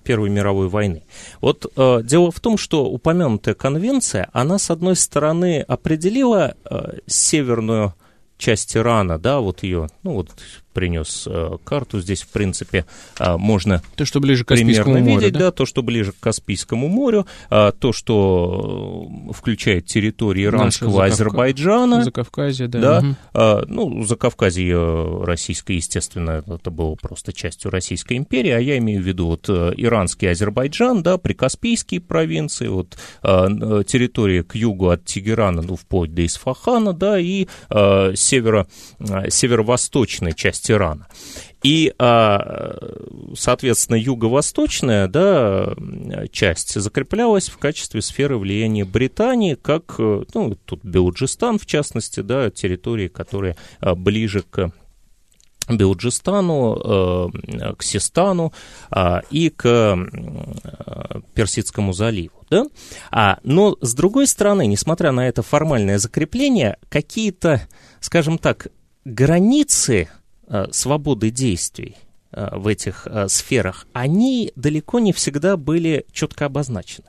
[0.04, 1.02] Первой мировой войны.
[1.40, 7.94] Вот э, дело в том, что упомянутая конвенция, она, с одной стороны, определила э, северную
[8.38, 10.30] часть Ирана, да, вот ее, ну вот
[10.76, 12.00] принес э, карту.
[12.00, 12.84] Здесь, в принципе,
[13.18, 15.38] э, можно то, что ближе к Каспийскому морю, видеть, да?
[15.38, 21.14] да, то, что ближе к Каспийскому морю, э, то, что включает территорию иранского Закавка...
[21.14, 22.04] Азербайджана.
[22.04, 23.00] Закавказье, да.
[23.00, 23.62] да.
[23.62, 23.72] Угу.
[23.72, 29.28] Ну, Закавказье российское, естественно, это было просто частью Российской империи, а я имею в виду
[29.28, 36.26] вот иранский Азербайджан, да, прикаспийские провинции, вот территория к югу от Тегерана, ну, вплоть до
[36.26, 38.66] Исфахана, да, и северо,
[39.00, 41.06] северо-восточная часть часть Ирана.
[41.62, 42.76] И, а,
[43.34, 45.74] соответственно, юго-восточная да,
[46.30, 53.08] часть закреплялась в качестве сферы влияния Британии, как, ну, тут Белуджистан, в частности, да, территории,
[53.08, 54.70] которые а, ближе к
[55.68, 57.32] Белуджистану,
[57.76, 58.52] к Систану
[59.30, 59.98] и к
[61.34, 62.44] Персидскому заливу.
[62.48, 62.66] Да?
[63.10, 67.62] А, но, с другой стороны, несмотря на это формальное закрепление, какие-то,
[67.98, 68.68] скажем так,
[69.04, 70.15] границы Э,
[70.70, 71.96] свободы действий
[72.32, 77.08] э, в этих э, сферах, они далеко не всегда были четко обозначены.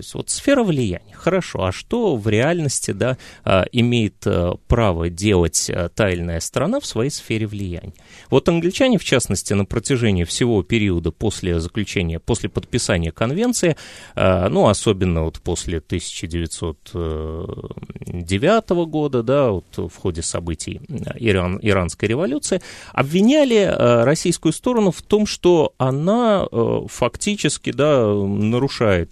[0.00, 5.10] То есть вот сфера влияния, хорошо, а что в реальности да, а, имеет а, право
[5.10, 6.08] делать а, та
[6.40, 7.92] страна в своей сфере влияния?
[8.30, 13.76] Вот англичане, в частности, на протяжении всего периода после заключения, после подписания конвенции,
[14.16, 20.80] ну, особенно вот после 1909 года, да, вот в ходе событий
[21.16, 22.62] Иран, Иранской революции,
[22.94, 23.70] обвиняли
[24.04, 26.46] российскую сторону в том, что она
[26.88, 29.10] фактически да, нарушает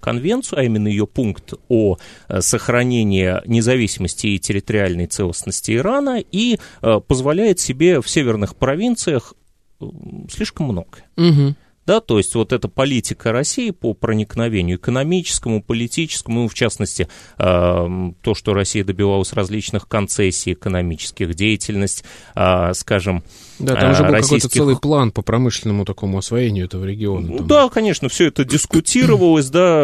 [0.00, 1.96] конвенцию, а именно ее пункт о
[2.28, 9.34] э, сохранении независимости и территориальной целостности Ирана, и э, позволяет себе в северных провинциях
[9.80, 9.84] э,
[10.30, 10.98] слишком много.
[11.16, 11.54] Угу.
[11.86, 18.12] Да, то есть вот эта политика России по проникновению экономическому, политическому, ну, в частности, э,
[18.22, 22.04] то, что Россия добивалась различных концессий экономических, деятельность,
[22.36, 23.24] э, скажем,
[23.60, 24.42] Да, там же был российских...
[24.42, 27.36] какой-то целый план по промышленному такому освоению этого региона.
[27.36, 27.46] Там.
[27.46, 29.82] Да, конечно, все это дискутировалось, да,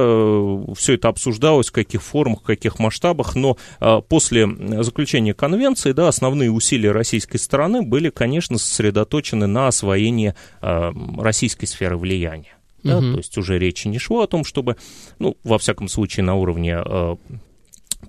[0.75, 3.57] все это обсуждалось, в каких формах, в каких масштабах, но
[4.09, 4.49] после
[4.83, 12.57] заключения конвенции, да, основные усилия российской стороны были, конечно, сосредоточены на освоении российской сферы влияния.
[12.83, 13.13] Да, угу.
[13.13, 14.77] То есть уже речи не шло о том, чтобы,
[15.19, 17.17] ну, во всяком случае, на уровне э,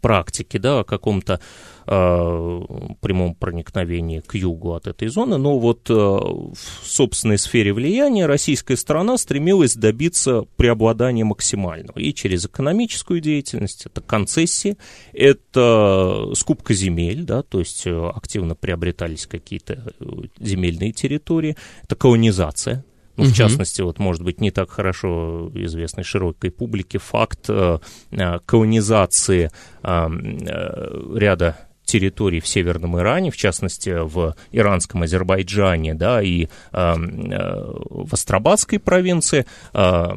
[0.01, 1.39] практики, да, о каком-то э,
[1.87, 8.75] прямом проникновении к югу от этой зоны, но вот э, в собственной сфере влияния российская
[8.75, 11.97] сторона стремилась добиться преобладания максимального.
[11.97, 14.77] И через экономическую деятельность, это концессии,
[15.13, 20.05] это скупка земель, да, то есть э, активно приобретались какие-то э,
[20.39, 22.83] земельные территории, это колонизация,
[23.17, 27.79] ну, в частности, вот, может быть, не так хорошо известный широкой публике факт э,
[28.11, 29.49] э колонизации
[29.81, 36.47] э, э, ряда территорий в Северном Иране, в частности, в иранском Азербайджане, да, и э,
[36.71, 40.07] в Астрабадской провинции э,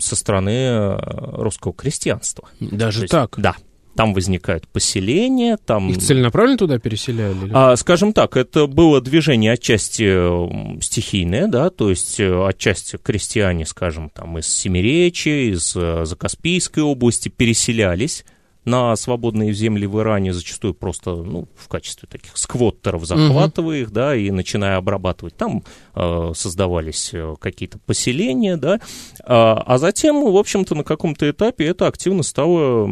[0.00, 2.48] со стороны русского крестьянства.
[2.58, 3.34] Даже есть, так?
[3.36, 3.54] Да,
[3.94, 5.90] там возникают поселения, там...
[5.90, 7.50] Их целенаправленно туда переселяли?
[7.52, 14.10] А, скажем так, это было движение отчасти стихийное, да, то есть э, отчасти крестьяне, скажем,
[14.10, 18.24] там из Семиречи, из э, Закаспийской области переселялись
[18.64, 23.82] на свободные земли в Иране, зачастую просто ну, в качестве таких сквоттеров, захватывая угу.
[23.82, 25.36] их, да, и начиная обрабатывать.
[25.36, 28.80] Там э, создавались э, какие-то поселения, да,
[29.24, 32.88] а, а затем, в общем-то, на каком-то этапе это активно стало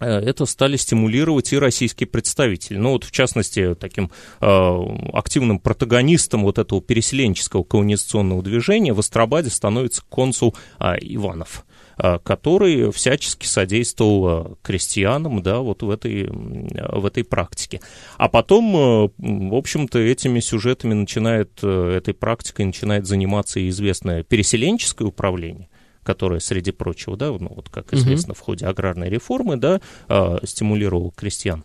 [0.00, 2.76] Э, это стали стимулировать и российские представители.
[2.76, 4.10] Ну вот, в частности, таким
[4.40, 4.80] э,
[5.12, 11.65] активным протагонистом вот этого переселенческого колонизационного движения в Астрабаде становится консул э, Иванов
[11.96, 17.80] который всячески содействовал э, крестьянам, да, вот в этой, в этой практике.
[18.18, 25.68] А потом, в общем-то, этими сюжетами начинает, этой практикой начинает заниматься и известное переселенческое управление,
[26.06, 28.38] которая, среди прочего, да, ну, вот как известно, угу.
[28.38, 31.64] в ходе аграрной реформы, да, э, стимулировала крестьян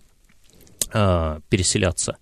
[0.94, 2.18] э, переселяться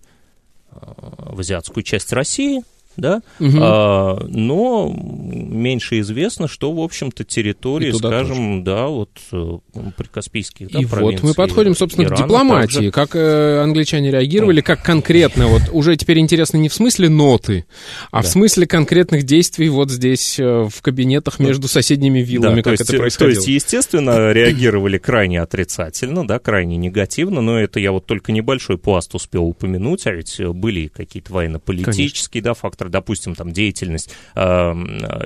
[0.70, 2.62] э, в азиатскую часть России,
[3.00, 3.58] да, угу.
[3.60, 8.76] а, но меньше известно, что, в общем-то, территории, скажем, тоже.
[8.76, 9.58] да, вот э,
[9.96, 12.74] прикаспийских да, И вот мы подходим, собственно, Ирана, к дипломатии.
[12.74, 12.90] Также...
[12.90, 17.64] Как э, англичане реагировали, как конкретно, вот уже теперь интересно не в смысле ноты,
[18.10, 18.28] а да.
[18.28, 22.90] в смысле конкретных действий вот здесь э, в кабинетах между соседними виллами, да, как есть,
[22.90, 23.34] это происходило.
[23.34, 28.78] То есть, естественно, реагировали крайне отрицательно, да, крайне негативно, но это я вот только небольшой
[28.78, 34.74] пласт успел упомянуть, а ведь были какие-то военно-политические, да, факторы фактор, допустим, там деятельность э,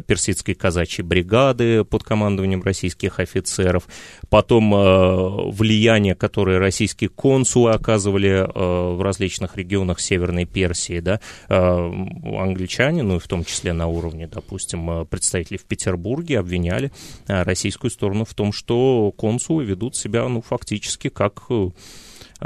[0.07, 3.85] персидской казачьей бригады под командованием российских офицеров,
[4.29, 11.55] потом э, влияние, которое российские консулы оказывали э, в различных регионах Северной Персии, да, э,
[11.55, 16.92] англичане, ну и в том числе на уровне, допустим, э, представителей в Петербурге обвиняли
[17.27, 21.68] э, российскую сторону в том, что консулы ведут себя, ну, фактически как э,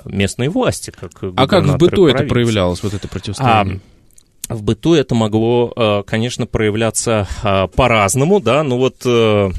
[0.04, 3.76] местные власти, как А как в быту это проявлялось, вот это противостояние?
[3.76, 3.97] А,
[4.48, 9.50] в быту это могло, э, конечно, проявляться э, по-разному, да, но вот э,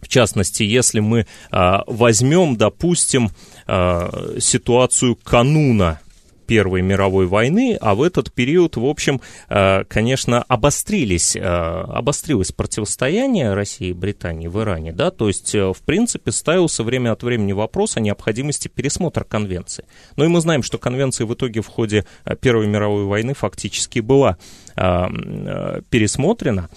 [0.00, 3.30] в частности, если мы возьмем, допустим,
[3.66, 5.98] ситуацию кануна
[6.46, 13.54] Первой мировой войны, а в этот период, в общем, э, конечно, обострились, э, обострилось противостояние
[13.54, 17.52] России и Британии в Иране, да, то есть, э, в принципе, ставился время от времени
[17.52, 19.84] вопрос о необходимости пересмотра конвенции.
[20.16, 22.06] Но и мы знаем, что конвенция в итоге в ходе
[22.40, 24.36] Первой мировой войны фактически была
[24.74, 26.68] пересмотрена.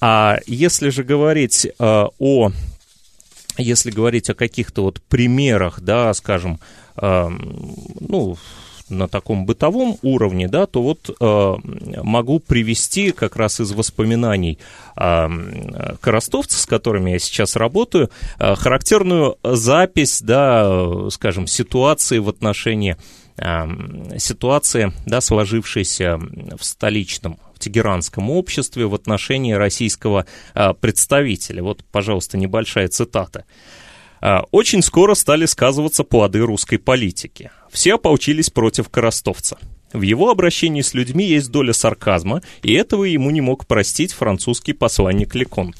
[0.00, 2.50] А если же говорить о
[3.56, 6.60] если говорить о каких-то вот примерах, да, скажем,
[7.00, 8.36] ну,
[8.90, 11.54] на таком бытовом уровне, да, то вот э,
[12.02, 14.58] могу привести как раз из воспоминаний
[14.96, 15.28] э,
[16.00, 22.96] коростовцев, с которыми я сейчас работаю, э, характерную запись, да, скажем, ситуации в отношении
[23.36, 26.18] э, ситуации, да, сложившейся
[26.56, 31.64] в столичном в тегеранском обществе в отношении российского э, представителя.
[31.64, 33.44] Вот, пожалуйста, небольшая цитата.
[34.20, 37.50] А, очень скоро стали сказываться плоды русской политики.
[37.70, 39.58] Все ополчились против коростовца.
[39.92, 44.74] В его обращении с людьми есть доля сарказма, и этого ему не мог простить французский
[44.74, 45.76] посланник Леконт.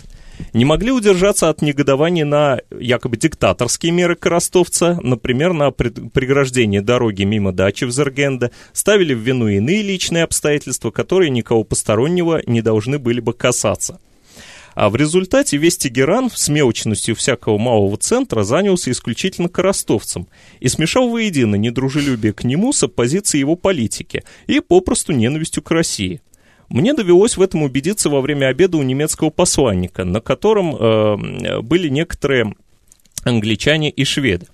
[0.53, 7.53] Не могли удержаться от негодования на якобы диктаторские меры коростовца, например, на преграждение дороги мимо
[7.53, 13.21] дачи в Зергенде, ставили в вину иные личные обстоятельства, которые никого постороннего не должны были
[13.21, 14.01] бы касаться.
[14.79, 20.29] А в результате весь Тегеран с мелочностью всякого малого центра занялся исключительно коростовцем
[20.61, 26.21] и смешал воедино недружелюбие к нему с оппозицией его политики и попросту ненавистью к России.
[26.69, 31.89] Мне довелось в этом убедиться во время обеда у немецкого посланника, на котором э, были
[31.89, 32.55] некоторые
[33.25, 34.47] англичане и шведы.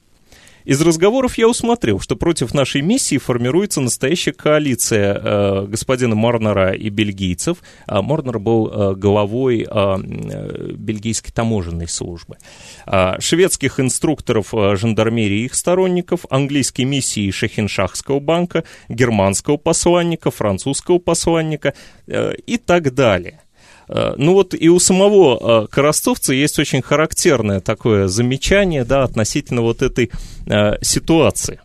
[0.64, 6.88] Из разговоров я усмотрел, что против нашей миссии формируется настоящая коалиция э, господина Морнера и
[6.88, 7.58] бельгийцев.
[7.86, 9.98] А Морнер был э, главой э,
[10.72, 12.38] бельгийской таможенной службы.
[12.86, 20.98] Э, шведских инструкторов э, жандармерии и их сторонников, английской миссии Шехеншахского банка, германского посланника, французского
[20.98, 21.74] посланника
[22.06, 23.43] э, и так далее.
[23.88, 29.62] Э, ну вот и у самого э, Коростовца есть очень характерное такое замечание, да, относительно
[29.62, 30.10] вот этой
[30.46, 31.60] э, ситуации.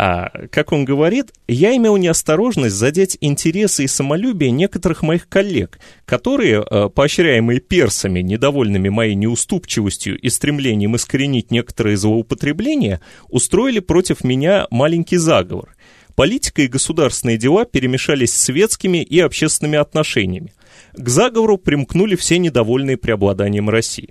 [0.00, 6.62] А, как он говорит, я имел неосторожность задеть интересы и самолюбие некоторых моих коллег, которые,
[6.62, 15.74] поощряемые персами, недовольными моей неуступчивостью и стремлением искоренить некоторые злоупотребления, устроили против меня маленький заговор.
[16.14, 20.52] Политика и государственные дела перемешались с светскими и общественными отношениями.
[20.94, 24.10] К заговору примкнули все недовольные преобладанием России.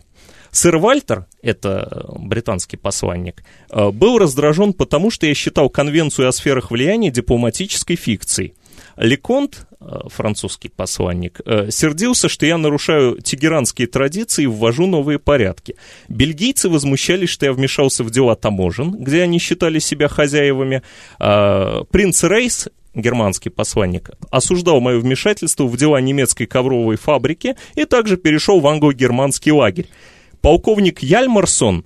[0.51, 6.71] Сэр Вальтер, это британский посланник, э, был раздражен потому, что я считал конвенцию о сферах
[6.71, 8.55] влияния дипломатической фикцией.
[8.95, 15.75] Леконт, э, французский посланник, э, сердился, что я нарушаю тегеранские традиции и ввожу новые порядки.
[16.09, 20.81] Бельгийцы возмущались, что я вмешался в дела таможен, где они считали себя хозяевами.
[21.19, 28.59] Принц Рейс германский посланник, осуждал мое вмешательство в дела немецкой ковровой фабрики и также перешел
[28.59, 29.87] в англо-германский лагерь.
[30.41, 31.85] Полковник Яльмарсон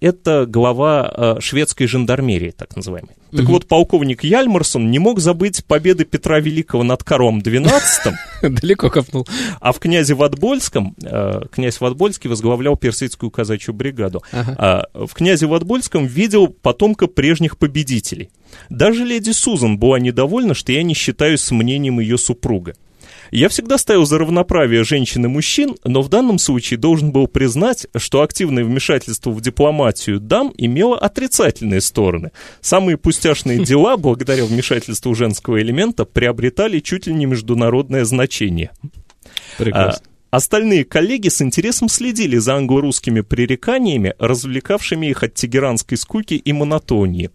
[0.00, 3.14] это глава э, шведской жандармерии, так называемой.
[3.30, 3.52] Так угу.
[3.52, 8.14] вот, полковник Яльмарсон не мог забыть победы Петра Великого над Карлом XII.
[8.42, 9.26] Далеко копнул.
[9.60, 14.54] А в князе Ватбольском, э, князь Ватбольский возглавлял персидскую казачью бригаду, ага.
[14.94, 18.30] а в князе Ватбольском видел потомка прежних победителей.
[18.68, 22.74] Даже леди Сузан была недовольна, что я не считаюсь с мнением ее супруга.
[23.30, 27.86] Я всегда стоял за равноправие женщин и мужчин, но в данном случае должен был признать,
[27.96, 32.32] что активное вмешательство в дипломатию дам имело отрицательные стороны.
[32.60, 38.70] Самые пустяшные дела, благодаря вмешательству женского элемента, приобретали чуть ли не международное значение.
[39.58, 40.06] Прекрасно.
[40.30, 46.52] А, остальные коллеги с интересом следили за англо-русскими пререканиями, развлекавшими их от тегеранской скуки и
[46.52, 47.30] монотонии.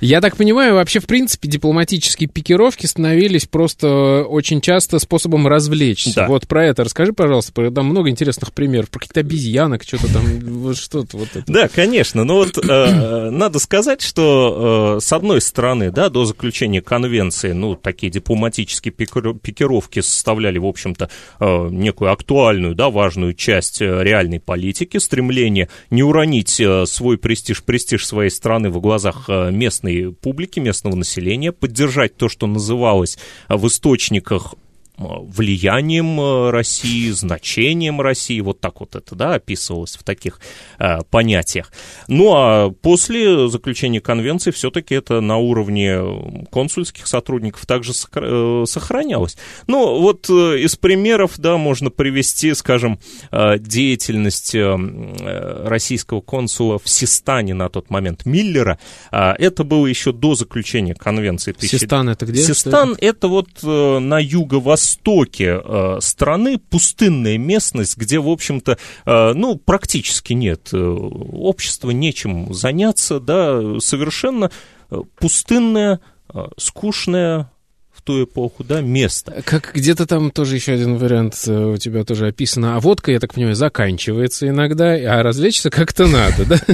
[0.00, 6.14] Я так понимаю, вообще, в принципе, дипломатические пикировки становились просто очень часто способом развлечься.
[6.14, 6.26] Да.
[6.28, 10.74] Вот про это расскажи, пожалуйста, про, там много интересных примеров, про каких-то обезьянок, что-то там,
[10.74, 11.44] что-то вот это.
[11.46, 16.82] Да, конечно, но вот э, надо сказать, что э, с одной стороны, да, до заключения
[16.82, 24.02] конвенции, ну, такие дипломатические пикировки составляли, в общем-то, э, некую актуальную, да, важную часть э,
[24.02, 30.12] реальной политики, стремление не уронить э, свой престиж, престиж своей страны в глазах э, местной
[30.12, 34.54] публики, местного населения, поддержать то, что называлось в источниках
[35.00, 40.40] влиянием э, России, значением России, вот так вот это, да, описывалось в таких
[40.78, 41.72] э, понятиях.
[42.06, 49.38] Ну, а после заключения конвенции все-таки это на уровне консульских сотрудников также э, сохранялось.
[49.66, 52.98] Ну, вот э, из примеров, да, можно привести, скажем,
[53.30, 58.78] э, деятельность э, российского консула в Систане на тот момент, Миллера.
[59.10, 61.54] Э, это было еще до заключения конвенции.
[61.58, 62.42] Систан это где?
[62.42, 69.32] Систан это вот э, на юго-восток востоке э, страны пустынная местность, где, в общем-то, э,
[69.34, 74.50] ну, практически нет э, общества, нечем заняться, да, совершенно
[74.90, 76.00] э, пустынная,
[76.56, 77.50] скучная
[78.00, 79.42] в ту эпоху, да, место.
[79.44, 82.76] Как где-то там тоже еще один вариант э, у тебя тоже описано.
[82.76, 86.60] А водка, я так понимаю, заканчивается иногда, а развлечься как-то надо, да?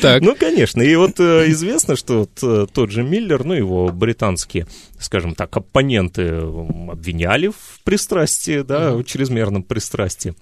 [0.00, 0.22] Так.
[0.22, 0.80] Ну, конечно.
[0.82, 4.66] И вот э, известно, что э, тот же Миллер, ну, его британские,
[4.98, 10.34] скажем так, оппоненты обвиняли в пристрастии, да, в чрезмерном пристрастии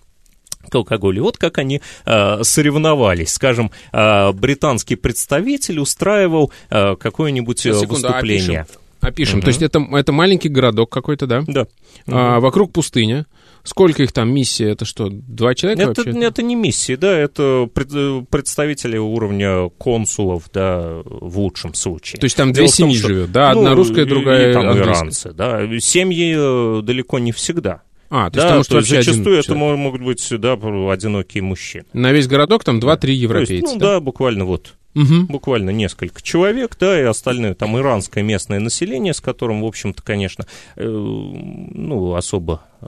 [0.70, 1.22] к алкоголю.
[1.22, 3.32] Вот как они э, соревновались.
[3.32, 8.60] Скажем, э, британский представитель устраивал э, какое-нибудь Секунду, выступление.
[8.62, 8.80] Опишем.
[9.04, 9.38] Опишем.
[9.38, 9.44] Угу.
[9.44, 11.44] То есть это, это маленький городок какой-то, да?
[11.46, 11.66] Да.
[12.06, 13.26] А, вокруг пустыня.
[13.62, 14.70] Сколько их там миссия?
[14.70, 16.20] Это что, два человека это, вообще?
[16.20, 22.20] Это не миссии, да, это пред, представители уровня консулов, да, в лучшем случае.
[22.20, 23.50] То есть там две семьи что, живет, да?
[23.52, 24.92] Одна ну, русская, другая и, там английская.
[24.92, 25.80] иранцы, да.
[25.80, 27.82] Семьи э, далеко не всегда.
[28.10, 29.78] А, то есть, да, потому, что то есть зачастую это человек.
[29.78, 31.86] могут быть, да, одинокие мужчины.
[31.94, 33.94] На весь городок там 2-3 европейца, есть, ну, да?
[33.94, 35.26] да, буквально вот Угу.
[35.28, 40.46] Буквально несколько человек, да, и остальное там иранское местное население, с которым, в общем-то, конечно,
[40.76, 42.86] э, ну, особо э,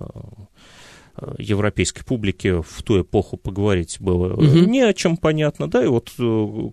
[1.38, 4.44] европейской публике в ту эпоху поговорить было угу.
[4.44, 6.12] не о чем понятно, да, и вот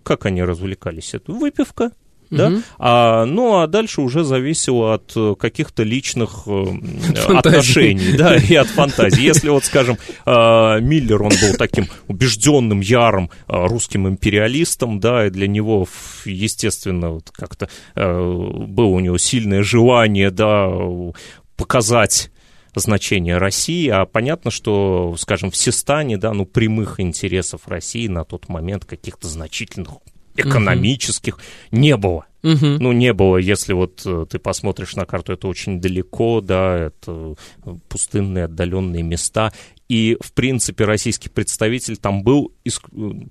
[0.04, 1.90] как они развлекались, это выпивка,
[2.30, 2.52] да?
[2.78, 6.64] А, ну, а дальше уже зависело от э, каких-то личных э,
[7.28, 9.22] отношений, да, и от фантазии.
[9.22, 15.30] Если вот, скажем, э, Миллер, он был таким убежденным, ярым э, русским империалистом, да, и
[15.30, 15.86] для него,
[16.24, 20.70] естественно, вот как-то было у него сильное желание, да,
[21.56, 22.30] показать
[22.74, 28.48] значение России, а понятно, что, скажем, в Систане, да, ну, прямых интересов России на тот
[28.48, 29.98] момент каких-то значительных
[30.36, 31.42] экономических, угу.
[31.80, 32.26] не было.
[32.42, 32.66] Угу.
[32.78, 37.36] Ну, не было, если вот э, ты посмотришь на карту, это очень далеко, да, это
[37.88, 39.52] пустынные, отдаленные места.
[39.88, 42.52] И, в принципе, российский представитель там был,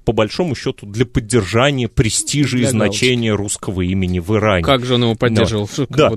[0.05, 4.63] по большому счету, для поддержания престижа для и значения русского имени в Иране.
[4.63, 5.69] Как же он его поддерживал?
[5.89, 6.11] Да.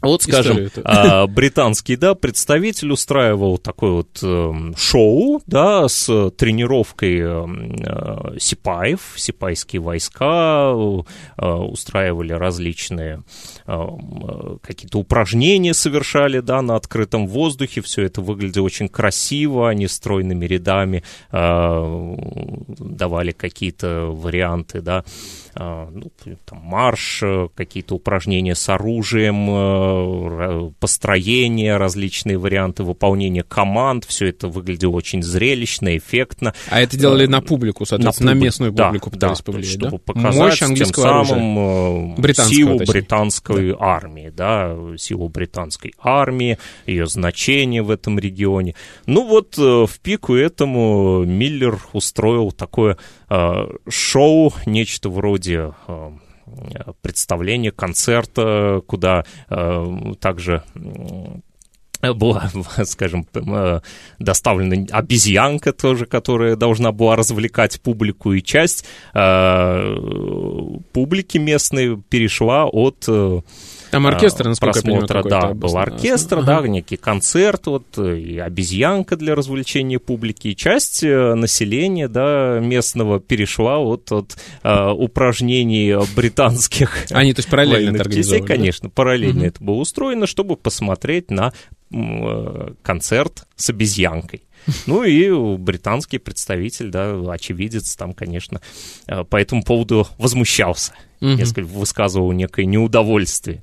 [0.00, 7.46] Вот, скажем, а, британский, да, представитель устраивал такое вот э, шоу, да, с тренировкой э,
[7.80, 13.24] э, сипаев, сипайские войска, э, устраивали различные
[13.66, 19.88] э, э, какие-то упражнения совершали, да, на открытом воздухе, все это выглядело очень красиво, они
[19.88, 22.16] стройными рядами э,
[22.78, 25.02] давали какие-то варианты, да,
[25.47, 26.12] э, ну,
[26.44, 34.48] там, марш, э, какие-то упражнения с оружием, э, построение, различные варианты выполнения команд, все это
[34.48, 36.54] выглядело очень зрелищно, эффектно.
[36.70, 39.70] А это делали на публику, соответственно, на, публику, на местную публику да, пытались да, повлиять,
[39.70, 40.12] чтобы да?
[40.12, 42.18] показать Мощь английского тем самым.
[42.18, 42.92] Э, силу точнее.
[42.92, 43.76] британской да.
[43.80, 48.74] армии, да, силу британской армии, ее значение в этом регионе.
[49.06, 52.96] Ну вот э, в пику этому Миллер устроил такое
[53.27, 53.27] э,
[53.88, 56.10] шоу, нечто вроде э,
[57.02, 60.62] представления, концерта, куда э, также
[62.00, 62.50] была,
[62.84, 63.80] скажем, э,
[64.18, 69.96] доставлена обезьянка тоже, которая должна была развлекать публику, и часть э,
[70.92, 73.40] публики местной перешла от э,
[73.90, 76.60] там оркестр, а, насколько просмотра, я понимаю, да, был оркестр, ага.
[76.60, 83.20] да, некий концерт, вот, и обезьянка для развлечения публики, и часть э, населения, да, местного
[83.20, 89.62] перешла вот от а, упражнений британских Они, то есть, параллельно это частей, конечно, параллельно это
[89.62, 91.52] было устроено, чтобы посмотреть на
[91.92, 94.42] э, концерт с обезьянкой.
[94.86, 98.60] Ну и британский представитель, да, очевидец там, конечно,
[99.06, 100.92] э, по этому поводу возмущался.
[101.20, 101.30] Угу.
[101.30, 103.62] Несколько высказывал некое неудовольствие.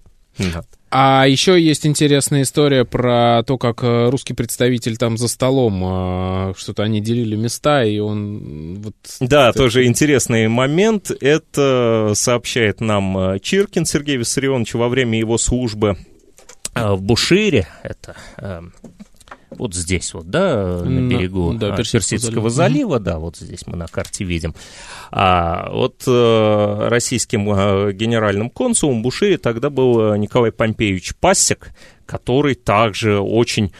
[0.98, 6.54] А еще есть интересная история про то, как э, русский представитель там за столом, э,
[6.56, 8.76] что-то они делили места, и он...
[8.82, 9.58] Вот, да, это...
[9.58, 11.12] тоже интересный момент.
[11.20, 15.98] Это сообщает нам э, Чиркин Сергей Виссарионович во время его службы
[16.74, 17.68] в Бушире.
[17.84, 18.16] Это
[19.58, 23.78] вот здесь вот, да, на берегу да, а, Персидского, Персидского залива, да, вот здесь мы
[23.78, 24.56] на карте видим.
[25.12, 31.72] А вот э, российским э, генеральным консулом Бушире тогда был э, Николай Помпеевич Пассек,
[32.06, 33.72] который также очень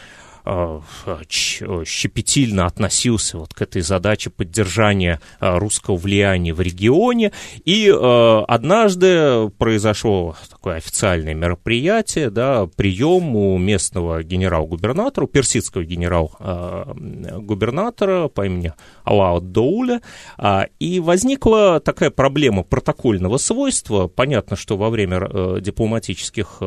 [1.28, 7.32] щепетильно относился вот к этой задаче поддержания э, русского влияния в регионе.
[7.64, 18.46] И э, однажды произошло такое официальное мероприятие, да, прием у местного генерал-губернатора, персидского генерал-губернатора по
[18.46, 18.72] имени
[19.04, 20.00] Алауд Доуля,
[20.38, 24.06] а, и возникла такая проблема протокольного свойства.
[24.08, 26.60] Понятно, что во время дипломатических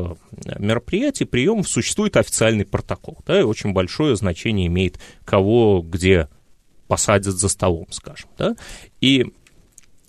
[0.57, 6.28] мероприятий, приемов существует официальный протокол, да, и очень очень большое значение имеет, кого где
[6.88, 8.30] посадят за столом, скажем.
[8.38, 8.55] Да?
[9.01, 9.34] И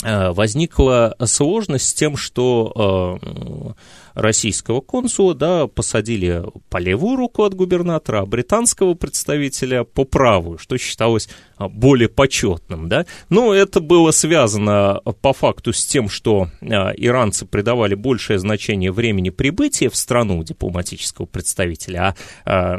[0.03, 3.73] возникла сложность с тем, что э,
[4.15, 10.79] российского консула, да, посадили по левую руку от губернатора, а британского представителя по правую, что
[10.79, 13.07] считалось а, более почетным, да.
[13.29, 19.91] Но это было связано по факту с тем, что иранцы придавали большее значение времени прибытия
[19.91, 22.79] в страну дипломатического представителя, а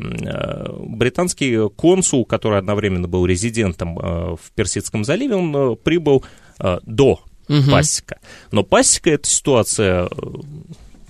[0.80, 6.24] британский консул, который одновременно был резидентом в Персидском заливе, он прибыл
[6.84, 7.72] до угу.
[7.72, 8.20] пасека.
[8.52, 10.10] Но пасека эта ситуация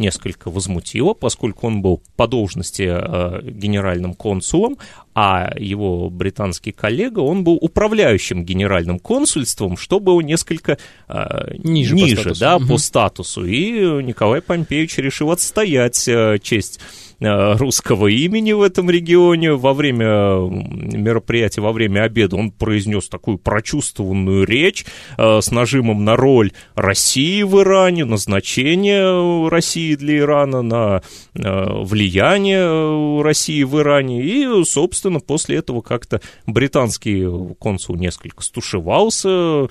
[0.02, 4.78] несколько возмутило, поскольку он был по должности э, генеральным консулом,
[5.14, 10.78] а его британский коллега, он был управляющим генеральным консульством, что было несколько
[11.08, 12.68] э, ниже, ниже по да, угу.
[12.68, 13.46] по статусу.
[13.46, 16.80] И Николай Помпеевич решил отстоять э, честь
[17.22, 19.54] русского имени в этом регионе.
[19.54, 24.86] Во время мероприятия, во время обеда он произнес такую прочувствованную речь
[25.18, 31.02] с нажимом на роль России в Иране, на значение России для Ирана, на
[31.34, 34.24] влияние России в Иране.
[34.24, 39.68] И, собственно, после этого как-то британский консул несколько стушевался,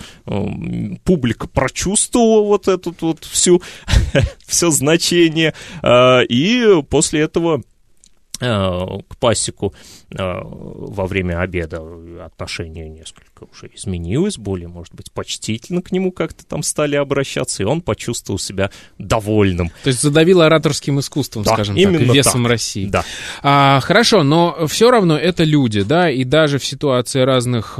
[1.04, 3.60] публика прочувствовала вот эту вот всю,
[4.46, 7.39] все значение, и после этого
[8.42, 9.74] Э, к пасеку
[10.10, 11.82] э, во время обеда
[12.24, 17.66] отношение несколько уже изменилось, более, может быть, почтительно к нему как-то там стали обращаться, и
[17.66, 19.70] он почувствовал себя довольным.
[19.84, 22.52] То есть задавил ораторским искусством, да, скажем именно так, весом так.
[22.52, 22.86] России.
[22.86, 23.04] Да.
[23.42, 27.78] А, хорошо, но все равно это люди, да, и даже в ситуации разных...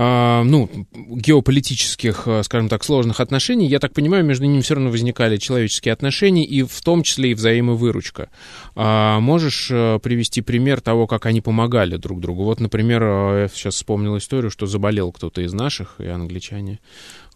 [0.00, 4.90] А ну, геополитических, а, скажем так, сложных отношений, я так понимаю, между ними все равно
[4.90, 8.30] возникали человеческие отношения, и в том числе и взаимовыручка.
[8.76, 12.44] А можешь а, привести пример того, как они помогали друг другу?
[12.44, 16.78] Вот, например, я сейчас вспомнил историю, что заболел кто-то из наших, и англичане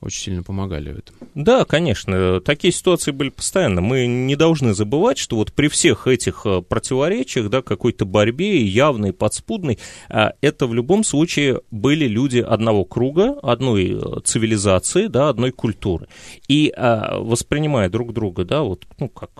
[0.03, 1.17] очень сильно помогали в этом.
[1.35, 3.81] Да, конечно, такие ситуации были постоянно.
[3.81, 9.13] Мы не должны забывать, что вот при всех этих э, противоречиях, да, какой-то борьбе, явной,
[9.13, 9.79] подспудной,
[10.09, 16.09] а, это в любом случае были люди одного круга, одной э, цивилизации, да, одной культуры.
[16.49, 19.31] И воспринимая друг друга, да, вот, ну, как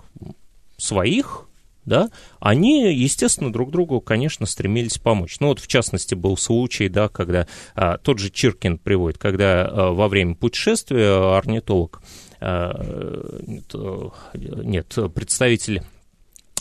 [0.77, 1.47] своих,
[1.85, 2.09] да,
[2.39, 5.37] они, естественно, друг другу, конечно, стремились помочь.
[5.39, 9.91] Ну вот, в частности, был случай, да, когда а, тот же Чиркин приводит, когда а,
[9.91, 12.01] во время путешествия орнитолог,
[12.39, 13.75] а, нет,
[14.33, 15.83] нет, представитель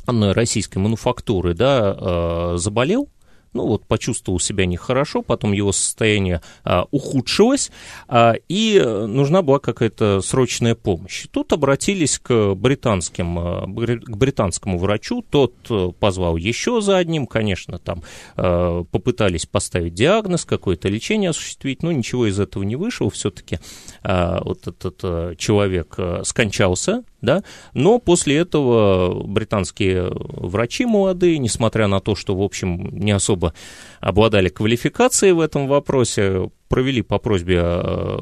[0.07, 3.09] российской мануфактуры, да, а, заболел,
[3.53, 7.71] ну вот почувствовал себя нехорошо, потом его состояние а, ухудшилось,
[8.09, 11.27] а, и нужна была какая-то срочная помощь.
[11.31, 17.79] Тут обратились к, британским, а, к британскому врачу, тот э, позвал еще за одним, конечно,
[17.79, 18.03] там
[18.37, 23.59] а, попытались поставить диагноз, какое-то лечение осуществить, но ничего из этого не вышло, все-таки
[24.03, 27.43] а, вот этот а, человек а, скончался, да,
[27.73, 33.55] но после этого британские врачи молодые, несмотря на то, что, в общем, не особо
[34.01, 38.19] обладали квалификацией в этом вопросе, провели по просьбе э,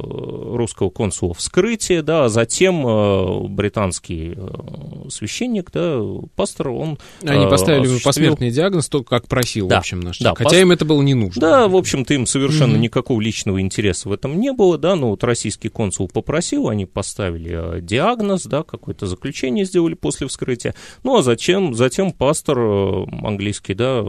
[0.57, 6.01] русского консула вскрытие, да, а затем э, британский э, священник, да,
[6.35, 10.19] пастор, он Они поставили ему посмертный диагноз, только как просил, да, в общем, наш.
[10.19, 10.59] Да, Хотя пас...
[10.59, 11.41] им это было не нужно.
[11.41, 12.81] Да, в общем-то, им совершенно mm-hmm.
[12.81, 17.81] никакого личного интереса в этом не было, да, но вот российский консул попросил, они поставили
[17.81, 20.75] диагноз, да, какое-то заключение сделали после вскрытия,
[21.05, 24.05] ну, а затем, затем пастор английский, да,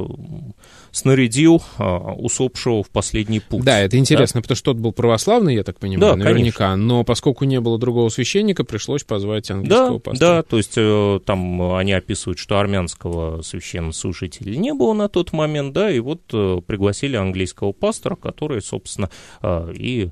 [0.92, 3.64] снарядил а, усопшего в последний путь.
[3.64, 4.44] Да, это интересно, да?
[4.44, 6.78] потому что тот был православный, я так понимаю, да, наверняка, конечно.
[6.78, 10.30] но поскольку не было другого священника, пришлось позвать английского да, пастора.
[10.30, 15.74] Да, то есть э, там они описывают, что армянского священнослужителя не было на тот момент,
[15.74, 19.10] да, и вот э, пригласили английского пастора, который, собственно,
[19.42, 20.10] э, и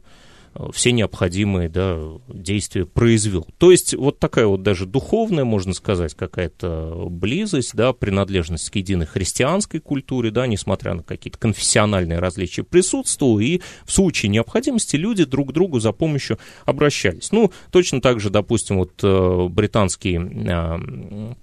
[0.74, 3.48] все необходимые да, действия произвел.
[3.58, 9.06] То есть вот такая вот даже духовная, можно сказать, какая-то близость, да, принадлежность к единой
[9.06, 15.50] христианской культуре, да, несмотря на какие-то конфессиональные различия присутствовала, и в случае необходимости люди друг
[15.50, 17.32] к другу за помощью обращались.
[17.32, 21.34] Ну, точно так же, допустим, вот э, британский э,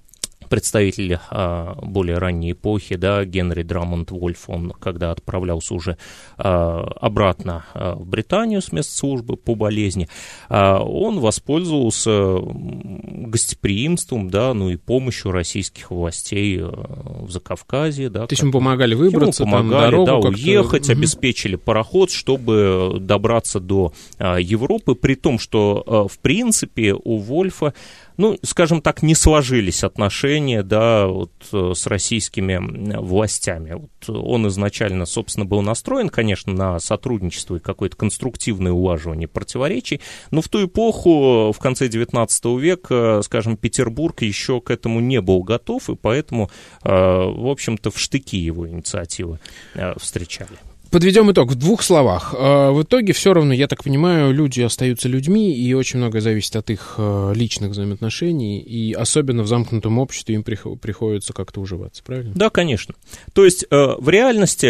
[0.48, 5.98] представитель а, более ранней эпохи, да, Генри Драмонд Вольф, он когда отправлялся уже
[6.36, 10.08] а, обратно а, в Британию с мест службы по болезни,
[10.48, 18.26] а, он воспользовался гостеприимством, да, ну и помощью российских властей а, в Закавказье, да.
[18.26, 20.92] То есть ему помогали выбраться, ему помогали, там, дорогу да, уехать, угу.
[20.92, 27.74] обеспечили пароход, чтобы добраться до а, Европы, при том, что, а, в принципе, у Вольфа
[28.16, 33.74] ну, скажем так, не сложились отношения, да, вот э, с российскими властями.
[33.74, 40.00] Вот он изначально, собственно, был настроен, конечно, на сотрудничество и какое-то конструктивное улаживание противоречий,
[40.30, 45.42] но в ту эпоху, в конце XIX века, скажем, Петербург еще к этому не был
[45.42, 46.50] готов, и поэтому,
[46.84, 49.40] э, в общем-то, в штыки его инициативы
[49.74, 50.56] э, встречали.
[50.90, 52.34] Подведем итог в двух словах.
[52.36, 56.56] Э, в итоге все равно, я так понимаю, люди остаются людьми, и очень многое зависит
[56.56, 62.32] от их э, личных взаимоотношений, и особенно в замкнутом обществе им приходится как-то уживаться, правильно?
[62.34, 62.94] Да, конечно.
[63.32, 64.66] То есть э, в реальности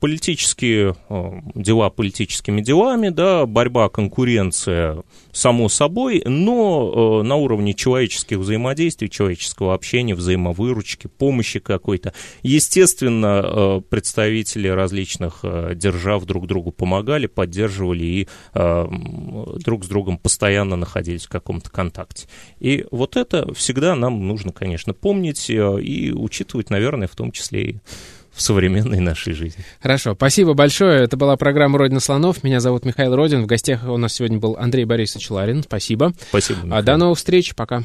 [0.00, 0.96] политические
[1.54, 5.02] дела политическими делами, да, борьба, конкуренция
[5.34, 12.14] само собой, но э, на уровне человеческих взаимодействий, человеческого общения, взаимовыручки, помощи какой-то.
[12.42, 20.76] Естественно, э, представители различных э, держав друг другу помогали, поддерживали и друг с другом постоянно
[20.76, 22.28] находились в каком-то контакте.
[22.60, 27.80] И вот это всегда нам нужно, конечно, помнить и учитывать, наверное, в том числе и
[28.34, 29.64] в современной нашей жизни.
[29.80, 31.02] Хорошо, спасибо большое.
[31.02, 32.42] Это была программа «Родина слонов».
[32.42, 33.42] Меня зовут Михаил Родин.
[33.42, 35.62] В гостях у нас сегодня был Андрей Борисович Ларин.
[35.62, 36.12] Спасибо.
[36.28, 36.66] Спасибо.
[36.66, 36.84] Михаил.
[36.84, 37.54] До новых встреч.
[37.54, 37.82] Пока.